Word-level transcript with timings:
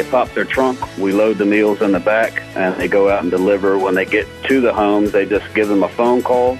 They 0.00 0.10
pop 0.10 0.32
their 0.32 0.46
trunk, 0.46 0.96
we 0.96 1.12
load 1.12 1.36
the 1.36 1.44
meals 1.44 1.82
in 1.82 1.92
the 1.92 2.00
back, 2.00 2.40
and 2.56 2.74
they 2.76 2.88
go 2.88 3.10
out 3.10 3.20
and 3.20 3.30
deliver. 3.30 3.76
When 3.76 3.94
they 3.94 4.06
get 4.06 4.26
to 4.44 4.62
the 4.62 4.72
homes, 4.72 5.12
they 5.12 5.26
just 5.26 5.54
give 5.54 5.68
them 5.68 5.82
a 5.82 5.90
phone 5.90 6.22
call. 6.22 6.58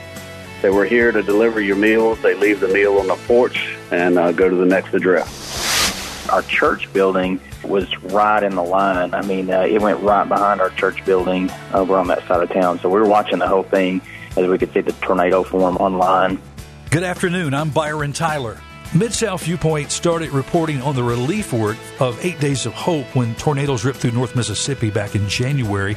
They 0.60 0.68
were 0.68 0.84
here 0.84 1.10
to 1.10 1.22
deliver 1.22 1.58
your 1.58 1.76
meals. 1.76 2.20
They 2.20 2.34
leave 2.34 2.60
the 2.60 2.68
meal 2.68 2.98
on 2.98 3.06
the 3.06 3.14
porch 3.26 3.78
and 3.90 4.18
uh, 4.18 4.32
go 4.32 4.50
to 4.50 4.54
the 4.54 4.66
next 4.66 4.92
address. 4.92 6.28
Our 6.28 6.42
church 6.42 6.92
building 6.92 7.40
was 7.64 7.88
right 8.12 8.42
in 8.42 8.56
the 8.56 8.62
line. 8.62 9.14
I 9.14 9.22
mean, 9.22 9.50
uh, 9.50 9.62
it 9.62 9.80
went 9.80 10.00
right 10.00 10.28
behind 10.28 10.60
our 10.60 10.68
church 10.68 11.02
building 11.06 11.50
over 11.72 11.96
on 11.96 12.08
that 12.08 12.28
side 12.28 12.42
of 12.42 12.50
town. 12.50 12.78
So 12.80 12.90
we 12.90 13.00
were 13.00 13.08
watching 13.08 13.38
the 13.38 13.48
whole 13.48 13.62
thing 13.62 14.02
as 14.36 14.46
we 14.48 14.58
could 14.58 14.70
see 14.74 14.82
the 14.82 14.92
tornado 14.92 15.44
form 15.44 15.78
online. 15.78 16.42
Good 16.90 17.04
afternoon. 17.04 17.54
I'm 17.54 17.70
Byron 17.70 18.12
Tyler. 18.12 18.60
Mid 18.92 19.12
South 19.12 19.44
Viewpoint 19.44 19.92
started 19.92 20.30
reporting 20.30 20.82
on 20.82 20.96
the 20.96 21.02
relief 21.04 21.52
work 21.52 21.76
of 22.00 22.22
Eight 22.24 22.40
Days 22.40 22.66
of 22.66 22.72
Hope 22.72 23.06
when 23.14 23.36
tornadoes 23.36 23.84
ripped 23.84 24.00
through 24.00 24.10
North 24.10 24.34
Mississippi 24.34 24.90
back 24.90 25.14
in 25.14 25.28
January. 25.28 25.96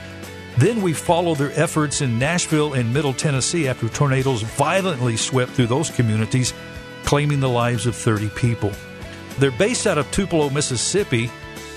Then 0.60 0.80
we 0.80 0.94
followed 0.94 1.40
their 1.40 1.60
efforts 1.60 2.02
in 2.02 2.20
Nashville 2.20 2.76
and 2.76 2.94
Middle 2.94 3.14
Tennessee 3.14 3.68
after 3.68 3.90
tornadoes 3.90 4.44
violently 4.44 5.18
swept 5.18 5.54
through 5.54 5.68
those 5.68 5.90
communities, 5.90 6.54
claiming 7.04 7.40
the 7.40 7.50
lives 7.50 7.88
of 7.88 7.96
30 7.96 8.30
people. 8.30 8.72
They're 9.40 9.50
based 9.50 9.88
out 9.88 9.98
of 9.98 10.12
Tupelo, 10.12 10.52
Mississippi. 10.52 11.32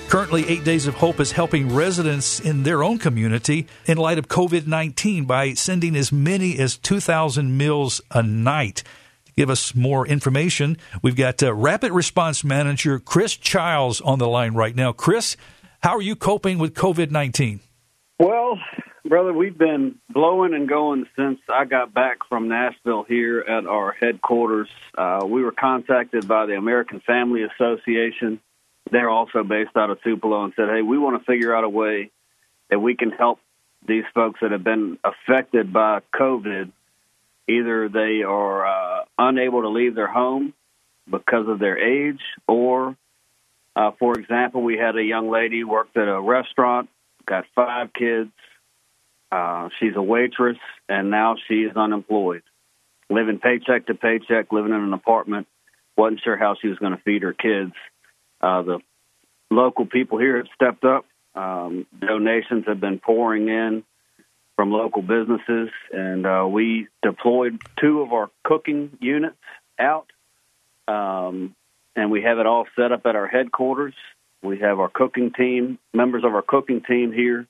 Currently, 0.09 0.47
Eight 0.51 0.65
Days 0.65 0.87
of 0.87 0.97
Hope 0.97 1.19
is 1.19 1.33
helping 1.33 1.75
residents 1.75 2.41
in 2.41 2.63
their 2.63 2.85
own 2.85 2.99
community 2.99 3.69
in 3.87 3.97
light 3.97 4.19
of 4.19 4.29
COVID 4.29 4.67
19 4.67 5.25
by 5.25 5.55
sending 5.55 5.97
as 5.97 6.13
many 6.13 6.59
as 6.59 6.77
2,000 6.77 7.57
meals 7.57 8.03
a 8.11 8.23
night 8.23 8.83
give 9.37 9.51
us 9.51 9.75
more 9.75 10.07
information. 10.07 10.79
We've 11.03 11.17
got 11.17 11.43
uh, 11.43 11.53
Rapid 11.55 11.93
Response 11.93 12.43
Manager 12.43 12.99
Chris 12.99 13.37
Childs 13.37 14.01
on 14.01 14.19
the 14.19 14.29
line 14.29 14.55
right 14.55 14.75
now. 14.75 14.93
Chris, 14.93 15.37
how 15.83 15.97
are 15.97 16.03
you 16.03 16.17
coping 16.17 16.59
with 16.59 16.75
COVID 16.75 17.11
19? 17.11 17.61
Well, 18.19 18.59
brother, 19.05 19.33
we've 19.33 19.57
been 19.57 19.97
blowing 20.09 20.55
and 20.55 20.69
going 20.69 21.07
since 21.17 21.39
I 21.53 21.67
got 21.67 21.93
back 21.93 22.19
from 22.29 22.49
Nashville 22.49 23.05
here 23.05 23.41
at 23.41 23.67
our 23.67 23.93
headquarters. 23.93 24.69
Uh, 24.97 25.27
we 25.29 25.43
were 25.43 25.53
contacted 25.53 26.27
by 26.27 26.47
the 26.47 26.55
American 26.55 27.01
Family 27.01 27.43
Association. 27.43 28.41
They're 28.91 29.11
also 29.11 29.43
based 29.43 29.77
out 29.77 29.91
of 29.91 30.03
Tupelo 30.03 30.45
and 30.45 30.55
said, 30.57 30.69
hey, 30.69 30.81
we 30.81 30.97
want 30.97 31.21
to 31.21 31.25
figure 31.27 31.55
out 31.55 31.65
a 31.65 31.69
way 31.69 32.11
that 32.71 32.79
we 32.79 32.97
can 32.97 33.11
help 33.11 33.41
these 33.87 34.05
folks 34.15 34.41
that 34.41 34.53
have 34.53 34.65
been 34.65 34.99
affected 35.05 35.73
by 35.73 36.01
COVID 36.15 36.73
Either 37.49 37.89
they 37.89 38.23
are 38.23 38.67
uh, 38.67 39.05
unable 39.19 39.63
to 39.63 39.69
leave 39.69 39.95
their 39.95 40.11
home 40.11 40.53
because 41.09 41.49
of 41.49 41.59
their 41.59 41.79
age, 41.79 42.21
or, 42.49 42.97
uh, 43.77 43.93
for 43.99 44.19
example, 44.19 44.63
we 44.63 44.77
had 44.77 44.97
a 44.97 45.03
young 45.03 45.31
lady 45.31 45.63
worked 45.63 45.97
at 45.97 46.09
a 46.09 46.21
restaurant, 46.21 46.89
got 47.25 47.45
five 47.55 47.93
kids. 47.93 48.31
Uh, 49.31 49.69
she's 49.79 49.95
a 49.95 50.03
waitress, 50.03 50.59
and 50.89 51.11
now 51.11 51.37
she 51.47 51.63
is 51.63 51.77
unemployed, 51.77 52.43
living 53.09 53.39
paycheck 53.39 53.87
to 53.87 53.95
paycheck, 53.95 54.53
living 54.53 54.73
in 54.73 54.81
an 54.81 54.93
apartment. 54.93 55.47
wasn't 55.97 56.21
sure 56.23 56.37
how 56.37 56.57
she 56.61 56.69
was 56.69 56.79
going 56.79 56.97
to 56.97 57.03
feed 57.03 57.23
her 57.23 57.33
kids. 57.33 57.73
Uh, 58.41 58.63
the 58.63 58.79
local 59.51 59.87
people 59.87 60.19
here 60.19 60.39
have 60.39 60.49
stepped 60.55 60.85
up. 60.85 61.05
Um, 61.35 61.87
donations 62.01 62.65
have 62.67 62.81
been 62.81 62.99
pouring 62.99 63.49
in 63.49 63.85
from 64.57 64.73
local 64.73 65.03
businesses, 65.03 65.69
and 65.93 66.27
uh, 66.27 66.47
we 66.51 66.89
deployed 67.03 67.61
two 67.79 68.01
of 68.01 68.13
our 68.13 68.31
cooking 68.43 68.97
units 69.01 69.37
out, 69.79 70.07
um, 70.89 71.55
and 71.95 72.11
we 72.11 72.23
have 72.23 72.39
it 72.39 72.47
all 72.47 72.67
set 72.75 72.91
up 72.91 73.05
at 73.05 73.15
our 73.15 73.27
headquarters. 73.27 73.95
We 74.43 74.59
have 74.61 74.81
our 74.81 74.89
cooking 74.89 75.33
team, 75.33 75.79
members 75.93 76.25
of 76.25 76.35
our 76.35 76.43
cooking 76.43 76.83
team 76.83 77.13
here, 77.13 77.47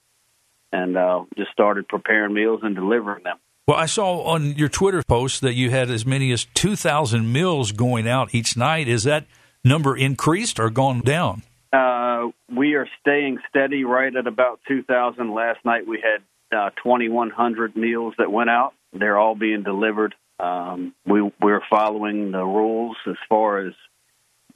and 0.73 0.97
uh, 0.97 1.25
just 1.37 1.53
started 1.53 1.89
preparing 1.89 2.35
meals 2.35 2.61
and 2.63 2.75
delivering 2.75 3.23
them. 3.23 3.39
Well, 3.69 3.77
I 3.77 3.87
saw 3.87 4.23
on 4.23 4.55
your 4.55 4.69
Twitter 4.69 5.03
post 5.03 5.41
that 5.41 5.55
you 5.55 5.71
had 5.71 5.91
as 5.91 6.07
many 6.07 6.31
as 6.33 6.45
2,000 6.55 7.33
meals 7.33 7.73
going 7.73 8.09
out 8.09 8.35
each 8.35 8.57
night. 8.57 8.89
Is 8.89 9.05
that 9.05 9.27
number 9.65 9.97
increased 9.97 10.61
or 10.61 10.71
gone 10.71 11.01
down? 11.01 11.43
Uh, 11.73 12.29
we 12.55 12.75
are 12.75 12.89
staying 13.01 13.39
steady 13.49 13.85
right 13.85 14.15
at 14.15 14.27
about 14.27 14.61
2,000. 14.69 15.35
Last 15.35 15.65
night 15.65 15.87
we 15.87 16.01
had 16.01 16.23
uh, 16.53 16.71
2,100 16.83 17.77
meals 17.77 18.15
that 18.19 18.31
went 18.31 18.51
out. 18.51 18.73
They're 18.93 19.19
all 19.19 19.35
being 19.35 19.63
delivered. 19.63 20.15
Um, 20.39 20.95
we, 21.07 21.31
we're 21.41 21.63
following 21.69 22.31
the 22.31 22.45
rules 22.45 22.97
as 23.07 23.17
far 23.29 23.67
as 23.67 23.73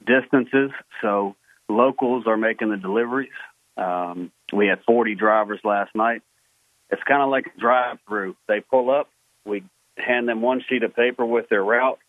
distances. 0.05 0.71
So 1.01 1.35
locals 1.69 2.25
are 2.27 2.37
making 2.37 2.69
the 2.69 2.77
deliveries. 2.77 3.29
Um, 3.77 4.31
we 4.53 4.67
had 4.67 4.83
40 4.85 5.15
drivers 5.15 5.59
last 5.63 5.95
night. 5.95 6.21
It's 6.89 7.01
kind 7.03 7.21
of 7.21 7.29
like 7.29 7.47
a 7.47 7.59
drive-through. 7.59 8.35
They 8.47 8.59
pull 8.59 8.91
up, 8.91 9.09
we 9.45 9.63
hand 9.97 10.27
them 10.27 10.41
one 10.41 10.61
sheet 10.67 10.83
of 10.83 10.95
paper 10.95 11.25
with 11.25 11.47
their 11.49 11.63
route. 11.63 11.99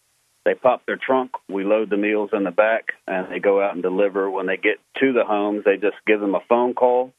They 0.45 0.55
pop 0.55 0.85
their 0.87 0.97
trunk, 0.97 1.31
we 1.49 1.63
load 1.63 1.89
the 1.89 1.97
meals 1.97 2.31
in 2.33 2.43
the 2.43 2.51
back, 2.51 2.95
and 3.07 3.31
they 3.31 3.39
go 3.39 3.63
out 3.63 3.75
and 3.75 3.83
deliver. 3.83 4.29
When 4.29 4.47
they 4.47 4.57
get 4.57 4.81
to 4.99 5.13
the 5.13 5.25
homes, 5.25 5.63
they 5.65 5.77
just 5.77 5.95
give 6.05 6.19
them 6.19 6.35
a 6.35 6.43
phone 6.49 6.75
call 6.75 7.13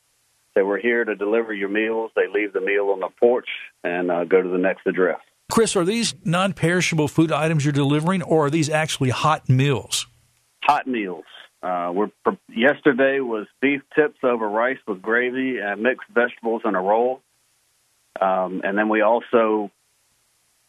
they 0.55 0.61
were 0.61 0.77
here 0.77 1.03
to 1.03 1.15
deliver 1.15 1.53
your 1.53 1.69
meals. 1.69 2.11
They 2.15 2.27
leave 2.27 2.53
the 2.53 2.61
meal 2.61 2.89
on 2.89 2.99
the 2.99 3.09
porch 3.19 3.47
and 3.83 4.11
uh, 4.11 4.23
go 4.25 4.41
to 4.41 4.49
the 4.49 4.57
next 4.57 4.85
address. 4.85 5.19
Chris, 5.51 5.75
are 5.75 5.85
these 5.85 6.15
non 6.23 6.53
perishable 6.53 7.07
food 7.07 7.31
items 7.31 7.65
you're 7.65 7.73
delivering, 7.73 8.21
or 8.21 8.47
are 8.47 8.49
these 8.49 8.69
actually 8.69 9.09
hot 9.09 9.49
meals? 9.49 10.07
Hot 10.63 10.87
meals. 10.87 11.25
Uh, 11.61 11.91
we're 11.93 12.09
yesterday 12.49 13.19
was 13.19 13.47
beef 13.61 13.81
tips 13.95 14.17
over 14.23 14.49
rice 14.49 14.79
with 14.87 15.01
gravy 15.01 15.59
and 15.59 15.81
mixed 15.81 16.09
vegetables 16.13 16.61
in 16.65 16.75
a 16.75 16.81
roll, 16.81 17.21
um, 18.19 18.61
and 18.63 18.77
then 18.77 18.89
we 18.89 19.01
also 19.01 19.71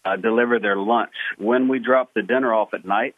uh, 0.05 0.17
deliver 0.17 0.59
their 0.61 0.77
lunch 0.77 1.15
when 1.39 1.69
we 1.69 1.79
drop 1.79 2.13
the 2.15 2.23
dinner 2.23 2.53
off 2.53 2.75
at 2.75 2.85
night. 2.85 3.15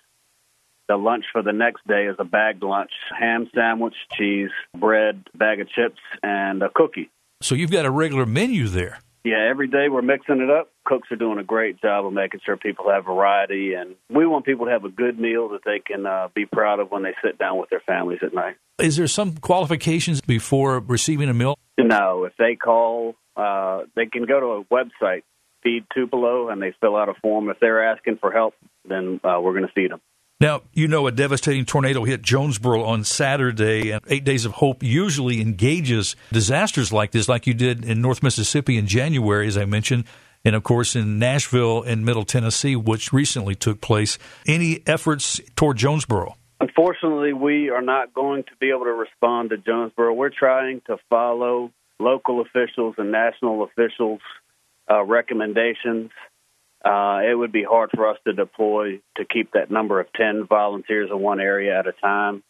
The 0.89 0.97
lunch 0.97 1.25
for 1.33 1.43
the 1.43 1.53
next 1.53 1.87
day 1.87 2.07
is 2.07 2.17
a 2.19 2.25
bagged 2.25 2.63
lunch 2.63 2.93
ham 3.19 3.51
sandwich, 3.55 3.95
cheese, 4.17 4.51
bread, 4.79 5.25
bag 5.35 5.61
of 5.61 5.69
chips, 5.69 6.01
and 6.23 6.63
a 6.63 6.69
cookie. 6.69 7.11
So 7.43 7.55
you've 7.55 7.71
got 7.73 7.85
a 7.85 7.91
regular 7.91 8.25
menu 8.25 8.69
there. 8.69 8.99
Yeah, 9.25 9.49
every 9.51 9.67
day 9.67 9.89
we're 9.91 10.03
mixing 10.03 10.41
it 10.41 10.51
up. 10.51 10.71
Cooks 10.85 11.11
are 11.11 11.17
doing 11.17 11.41
a 11.41 11.43
great 11.43 11.81
job 11.81 12.07
of 12.07 12.13
making 12.13 12.41
sure 12.47 12.57
people 12.57 12.89
have 12.93 13.07
variety, 13.07 13.75
and 13.75 13.97
we 14.09 14.25
want 14.25 14.45
people 14.45 14.67
to 14.67 14.71
have 14.71 14.85
a 14.85 14.89
good 14.89 15.19
meal 15.19 15.49
that 15.49 15.63
they 15.65 15.81
can 15.81 16.07
uh, 16.07 16.29
be 16.33 16.47
proud 16.47 16.79
of 16.79 16.93
when 16.93 17.03
they 17.03 17.13
sit 17.25 17.37
down 17.37 17.59
with 17.59 17.69
their 17.69 17.81
families 17.81 18.21
at 18.23 18.33
night. 18.33 18.55
Is 18.79 18.97
there 18.97 19.09
some 19.09 19.37
qualifications 19.39 20.21
before 20.21 20.79
receiving 20.79 21.29
a 21.29 21.35
meal? 21.35 21.59
No, 21.77 22.23
if 22.25 22.35
they 22.39 22.55
call, 22.55 23.17
uh, 23.37 23.83
they 23.97 24.07
can 24.07 24.27
go 24.27 24.39
to 24.39 24.47
a 24.47 24.65
website, 24.73 25.23
Feed 25.65 25.87
Tupelo, 25.93 26.49
and 26.49 26.63
they 26.63 26.73
fill 26.81 26.95
out 26.95 27.09
a 27.09 27.15
form. 27.15 27.51
If 27.51 27.59
they're 27.59 27.85
asking 27.85 28.19
for 28.19 28.31
help, 28.31 28.55
then 28.89 29.21
uh, 29.25 29.41
we're 29.41 29.55
going 29.55 29.67
to 29.67 29.73
feed 29.73 29.91
them. 29.91 30.01
Now, 30.39 30.65
you 30.75 30.87
know, 30.87 31.07
a 31.07 31.13
devastating 31.13 31.65
tornado 31.65 32.05
hit 32.05 32.21
Jonesboro 32.21 32.85
on 32.85 33.05
Saturday, 33.05 33.91
and 33.91 34.03
Eight 34.07 34.25
Days 34.25 34.45
of 34.45 34.53
Hope 34.53 34.83
usually 34.83 35.41
engages 35.41 36.15
disasters 36.31 36.93
like 36.93 37.13
this, 37.13 37.27
like 37.27 37.47
you 37.47 37.55
did 37.55 37.87
in 37.87 38.03
North 38.03 38.23
Mississippi 38.23 38.77
in 38.77 38.87
January, 38.87 39.47
as 39.47 39.57
I 39.57 39.65
mentioned, 39.65 40.05
and 40.45 40.55
of 40.55 40.63
course 40.63 40.95
in 40.95 41.19
Nashville 41.19 41.83
and 41.83 42.05
Middle 42.05 42.27
Tennessee, 42.27 42.77
which 42.77 43.15
recently 43.15 43.55
took 43.55 43.81
place. 43.81 44.19
Any 44.47 44.83
efforts 44.87 45.41
toward 45.57 45.79
Jonesboro? 45.79 46.37
Unfortunately, 46.61 47.33
we 47.33 47.71
are 47.71 47.81
not 47.81 48.13
going 48.13 48.43
to 48.45 48.57
be 48.61 48.69
able 48.69 48.85
to 48.85 48.93
respond 48.93 49.49
to 49.51 49.57
Jonesboro. 49.57 50.13
We're 50.13 50.29
trying 50.29 50.83
to 50.87 50.99
follow 51.09 51.73
local 51.99 52.43
officials 52.43 52.97
and 52.99 53.11
national 53.11 53.63
officials' 53.63 54.21
uh, 54.91 55.03
recommendations 55.03 56.11
uh, 56.85 57.21
it 57.29 57.35
would 57.35 57.53
be 57.53 57.65
hard 57.65 57.91
for 57.95 58.09
us 58.09 58.19
to 58.27 58.33
deploy 58.33 59.01
to 59.17 59.25
keep 59.25 59.53
that 59.53 59.71
number 59.71 60.01
of 60.01 60.13
10 60.13 60.47
volunteers 60.47 61.11
in 61.11 61.19
one 61.19 61.41
area 61.41 61.79
at 61.79 61.87
a 61.87 61.93
time. 61.93 62.43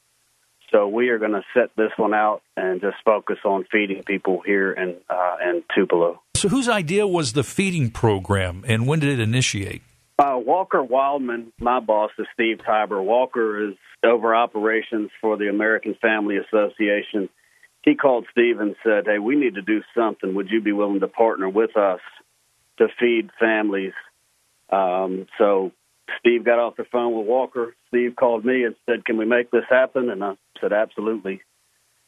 So 0.73 0.89
we 0.89 1.11
are 1.11 1.19
going 1.19 1.33
to 1.33 1.45
set 1.55 1.71
this 1.77 1.93
one 1.97 2.13
out 2.13 2.43
and 2.57 2.81
just 2.81 2.97
focus 3.05 3.39
on 3.45 3.67
feeding 3.71 4.03
people 4.03 4.43
here 4.45 4.73
in, 4.73 4.97
uh, 5.09 5.37
in 5.43 5.63
Tupelo. 5.75 6.21
So 6.35 6.49
whose 6.49 6.69
idea 6.69 7.07
was 7.07 7.33
the 7.33 7.45
feeding 7.45 7.91
program 7.91 8.65
and 8.67 8.87
when 8.87 8.99
did 8.99 9.19
it 9.19 9.23
initiate? 9.23 9.83
Uh, 10.19 10.39
Walker 10.39 10.83
Wildmon, 10.83 11.53
my 11.61 11.79
boss 11.79 12.11
is 12.19 12.27
Steve 12.33 12.59
Tybor. 12.67 13.05
Walker 13.05 13.69
is 13.69 13.77
over 14.03 14.35
operations 14.35 15.11
for 15.21 15.37
the 15.37 15.49
American 15.49 15.95
Family 16.01 16.37
Association. 16.39 17.29
He 17.83 17.95
called 17.95 18.27
Steve 18.33 18.59
and 18.59 18.75
said, 18.83 19.05
Hey, 19.07 19.19
we 19.19 19.37
need 19.37 19.55
to 19.55 19.63
do 19.63 19.83
something. 19.95 20.35
Would 20.35 20.51
you 20.51 20.61
be 20.61 20.73
willing 20.73 21.01
to 21.01 21.09
partner 21.09 21.49
with 21.49 21.77
us 21.77 22.01
to 22.79 22.89
feed 22.99 23.31
families 23.39 23.93
um, 24.71 25.27
so 25.39 25.73
Steve 26.19 26.45
got 26.45 26.59
off 26.59 26.77
the 26.77 26.85
phone 26.85 27.17
with 27.17 27.27
Walker. 27.27 27.75
Steve 27.89 28.15
called 28.17 28.45
me 28.45 28.65
and 28.65 28.75
said, 28.87 29.05
"Can 29.05 29.17
we 29.17 29.25
make 29.25 29.51
this 29.51 29.65
happen?" 29.69 30.11
And 30.11 30.23
I 30.23 30.37
said, 30.61 30.73
"Absolutely." 30.73 31.43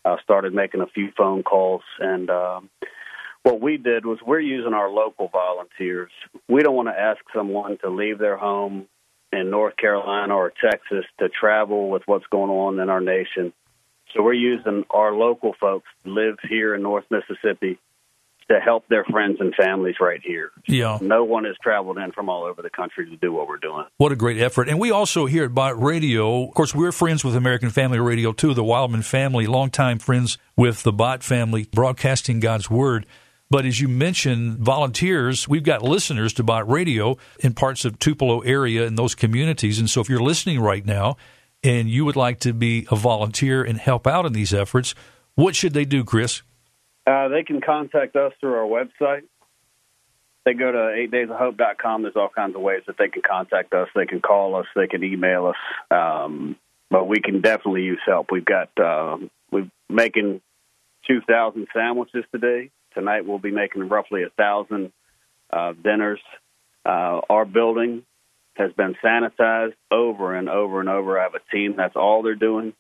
I 0.05 0.17
started 0.23 0.55
making 0.55 0.81
a 0.81 0.87
few 0.87 1.11
phone 1.17 1.43
calls, 1.43 1.83
and 1.99 2.31
um, 2.31 2.71
what 3.43 3.61
we 3.61 3.77
did 3.77 4.07
was 4.07 4.19
we're 4.25 4.41
using 4.41 4.73
our 4.73 4.89
local 4.89 5.29
volunteers. 5.29 6.11
We 6.49 6.63
don't 6.63 6.77
want 6.77 6.89
to 6.89 6.99
ask 6.99 7.21
someone 7.35 7.79
to 7.79 7.91
leave 7.91 8.19
their 8.19 8.37
home 8.37 8.87
in 9.33 9.51
North 9.51 9.77
Carolina 9.77 10.35
or 10.35 10.51
Texas 10.51 11.05
to 11.19 11.29
travel 11.29 11.91
with 11.91 12.03
what's 12.07 12.27
going 12.27 12.51
on 12.51 12.79
in 12.79 12.89
our 12.89 13.01
nation. 13.01 13.53
So 14.15 14.23
we're 14.23 14.33
using 14.33 14.85
our 14.91 15.13
local 15.13 15.55
folks 15.61 15.89
live 16.05 16.39
here 16.49 16.75
in 16.75 16.83
North 16.83 17.05
Mississippi 17.11 17.79
to 18.51 18.59
help 18.61 18.89
their 18.89 19.05
friends 19.05 19.37
and 19.41 19.55
families 19.55 19.97
right 20.01 20.21
here. 20.25 20.51
Yeah. 20.67 20.99
No 21.03 21.25
one 21.25 21.45
has 21.45 21.57
traveled 21.63 21.99
in 21.99 22.13
from 22.13 22.31
all 22.31 22.45
over 22.45 22.63
the 22.63 22.71
country 22.71 23.09
to 23.11 23.17
do 23.17 23.33
what 23.33 23.47
we're 23.47 23.59
doing. 23.59 23.85
What 23.99 24.11
a 24.11 24.17
great 24.17 24.41
effort. 24.41 24.69
And 24.69 24.81
we 24.81 24.91
also 24.91 25.27
here 25.27 25.45
at 25.45 25.55
Bott 25.55 25.81
Radio, 25.81 26.45
of 26.45 26.55
course, 26.55 26.75
we're 26.75 26.93
friends 26.93 27.23
with 27.23 27.37
American 27.37 27.69
Family 27.71 28.01
Radio 28.01 28.33
too, 28.33 28.55
the 28.55 28.65
Wildmon 28.65 29.05
family, 29.05 29.47
longtime 29.47 29.99
friends 29.99 30.39
with 30.57 30.83
the 30.83 30.93
Bott 30.93 31.23
family, 31.23 31.69
broadcasting 31.73 32.41
God's 32.41 32.71
Word. 32.71 33.07
But 33.51 33.67
as 33.67 33.81
you 33.81 33.89
mentioned, 33.89 34.59
volunteers, 34.59 35.47
we've 35.47 35.63
got 35.63 35.83
listeners 35.83 36.33
to 36.35 36.43
Bott 36.43 36.69
Radio 36.69 37.17
in 37.41 37.55
parts 37.55 37.85
of 37.85 37.99
Tupelo 37.99 38.41
area 38.41 38.87
and 38.87 38.97
those 38.97 39.15
communities. 39.15 39.79
And 39.79 39.89
so 39.89 40.01
if 40.01 40.09
you're 40.09 40.21
listening 40.21 40.61
right 40.61 40.85
now 40.85 41.17
and 41.63 41.89
you 41.89 42.05
would 42.05 42.17
like 42.17 42.41
to 42.41 42.53
be 42.55 42.87
a 42.91 42.97
volunteer 42.97 43.63
and 43.63 43.79
help 43.79 44.07
out 44.07 44.27
in 44.27 44.33
these 44.33 44.55
efforts, 44.55 44.95
what 45.35 45.55
should 45.55 45.73
they 45.73 45.85
do, 45.85 46.03
Chris? 46.05 46.43
Uh, 47.09 47.29
they 47.29 47.43
can 47.43 47.63
contact 47.63 48.17
us 48.17 48.33
through 48.39 48.55
our 48.55 48.67
website. 48.67 49.23
They 50.45 50.53
go 50.53 50.71
to 50.71 50.79
8daysofhope.com. 50.79 52.03
There's 52.03 52.17
all 52.17 52.29
kinds 52.29 52.55
of 52.55 52.61
ways 52.61 52.83
that 52.87 52.97
they 52.99 53.09
can 53.09 53.23
contact 53.23 53.73
us. 53.73 53.89
They 53.95 54.05
can 54.05 54.21
call 54.21 54.57
us. 54.57 54.67
They 54.77 54.89
can 54.89 55.03
email 55.03 55.47
us. 55.47 55.57
Um, 55.91 56.57
but 56.91 57.09
we 57.09 57.21
can 57.21 57.41
definitely 57.41 57.83
use 57.83 58.01
help. 58.07 58.29
We've 58.31 58.45
got 58.45 58.69
uh, 58.79 59.19
we're 59.51 59.71
making 59.89 60.43
2,000 61.07 61.69
sandwiches 61.73 62.25
today. 62.31 62.71
Tonight 62.93 63.27
we'll 63.27 63.39
be 63.39 63.53
making 63.53 63.89
roughly 63.89 64.23
a 64.25 64.31
thousand 64.31 64.93
uh, 65.51 65.73
dinners. 65.73 66.21
Uh, 66.85 67.21
our 67.31 67.47
building 67.47 68.03
has 68.55 68.73
been 68.73 68.97
sanitized 69.03 69.75
over 69.91 70.35
and 70.35 70.51
over 70.51 70.81
and 70.81 70.91
over. 70.91 71.19
I 71.19 71.23
have 71.23 71.35
a 71.35 71.57
team. 71.57 71.75
That's 71.77 71.97
all 71.97 72.23
they're 72.23 72.35
doing 72.35 72.75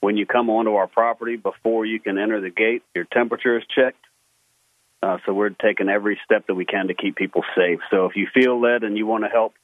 when 0.00 0.16
you 0.16 0.26
come 0.26 0.50
onto 0.50 0.74
our 0.74 0.86
property 0.86 1.36
before 1.36 1.84
you 1.86 2.00
can 2.00 2.18
enter 2.18 2.40
the 2.40 2.50
gate, 2.50 2.82
your 2.94 3.04
temperature 3.04 3.58
is 3.58 3.64
checked. 3.74 4.04
Uh, 5.02 5.18
so 5.24 5.32
we're 5.32 5.50
taking 5.50 5.88
every 5.88 6.18
step 6.24 6.46
that 6.46 6.54
we 6.54 6.64
can 6.64 6.88
to 6.88 6.94
keep 6.94 7.16
people 7.16 7.42
safe. 7.56 7.80
So 7.90 8.06
if 8.06 8.16
you 8.16 8.26
feel 8.32 8.60
led 8.60 8.82
and 8.82 8.98
you 8.98 9.06
want 9.06 9.24
to 9.24 9.30
help, 9.30 9.54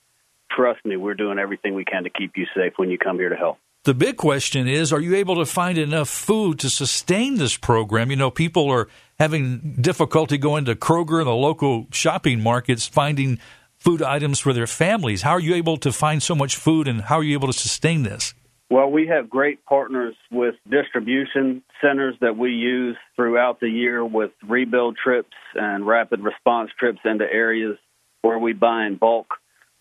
trust 0.50 0.84
me, 0.84 0.96
we're 0.96 1.14
doing 1.14 1.38
everything 1.38 1.74
we 1.74 1.84
can 1.84 2.04
to 2.04 2.10
keep 2.10 2.36
you 2.36 2.46
safe 2.54 2.74
when 2.76 2.90
you 2.90 2.98
come 2.98 3.18
here 3.18 3.28
to 3.28 3.36
help. 3.36 3.58
The 3.84 3.94
big 3.94 4.16
question 4.16 4.66
is 4.66 4.92
are 4.92 5.00
you 5.00 5.14
able 5.14 5.36
to 5.36 5.46
find 5.46 5.78
enough 5.78 6.08
food 6.08 6.58
to 6.60 6.70
sustain 6.70 7.36
this 7.36 7.56
program? 7.56 8.10
You 8.10 8.16
know, 8.16 8.30
people 8.30 8.68
are 8.70 8.88
having 9.18 9.76
difficulty 9.80 10.38
going 10.38 10.64
to 10.64 10.74
Kroger 10.74 11.18
and 11.18 11.26
the 11.26 11.34
local 11.34 11.86
shopping 11.92 12.42
markets 12.42 12.86
finding 12.86 13.38
food 13.76 14.02
items 14.02 14.40
for 14.40 14.52
their 14.52 14.66
families. 14.66 15.22
How 15.22 15.32
are 15.32 15.40
you 15.40 15.54
able 15.54 15.76
to 15.78 15.92
find 15.92 16.22
so 16.22 16.34
much 16.34 16.56
food 16.56 16.88
and 16.88 17.02
how 17.02 17.18
are 17.18 17.22
you 17.22 17.34
able 17.34 17.46
to 17.46 17.58
sustain 17.58 18.02
this? 18.02 18.34
Well, 18.68 18.90
we 18.90 19.06
have 19.06 19.30
great 19.30 19.64
partners 19.64 20.16
with 20.30 20.56
distribution 20.68 21.62
centers 21.80 22.16
that 22.20 22.36
we 22.36 22.50
use 22.50 22.96
throughout 23.14 23.60
the 23.60 23.68
year 23.68 24.04
with 24.04 24.32
rebuild 24.46 24.96
trips 25.02 25.36
and 25.54 25.86
rapid 25.86 26.20
response 26.20 26.70
trips 26.78 26.98
into 27.04 27.24
areas 27.24 27.78
where 28.22 28.38
we 28.38 28.54
buy 28.54 28.86
in 28.86 28.96
bulk. 28.96 29.34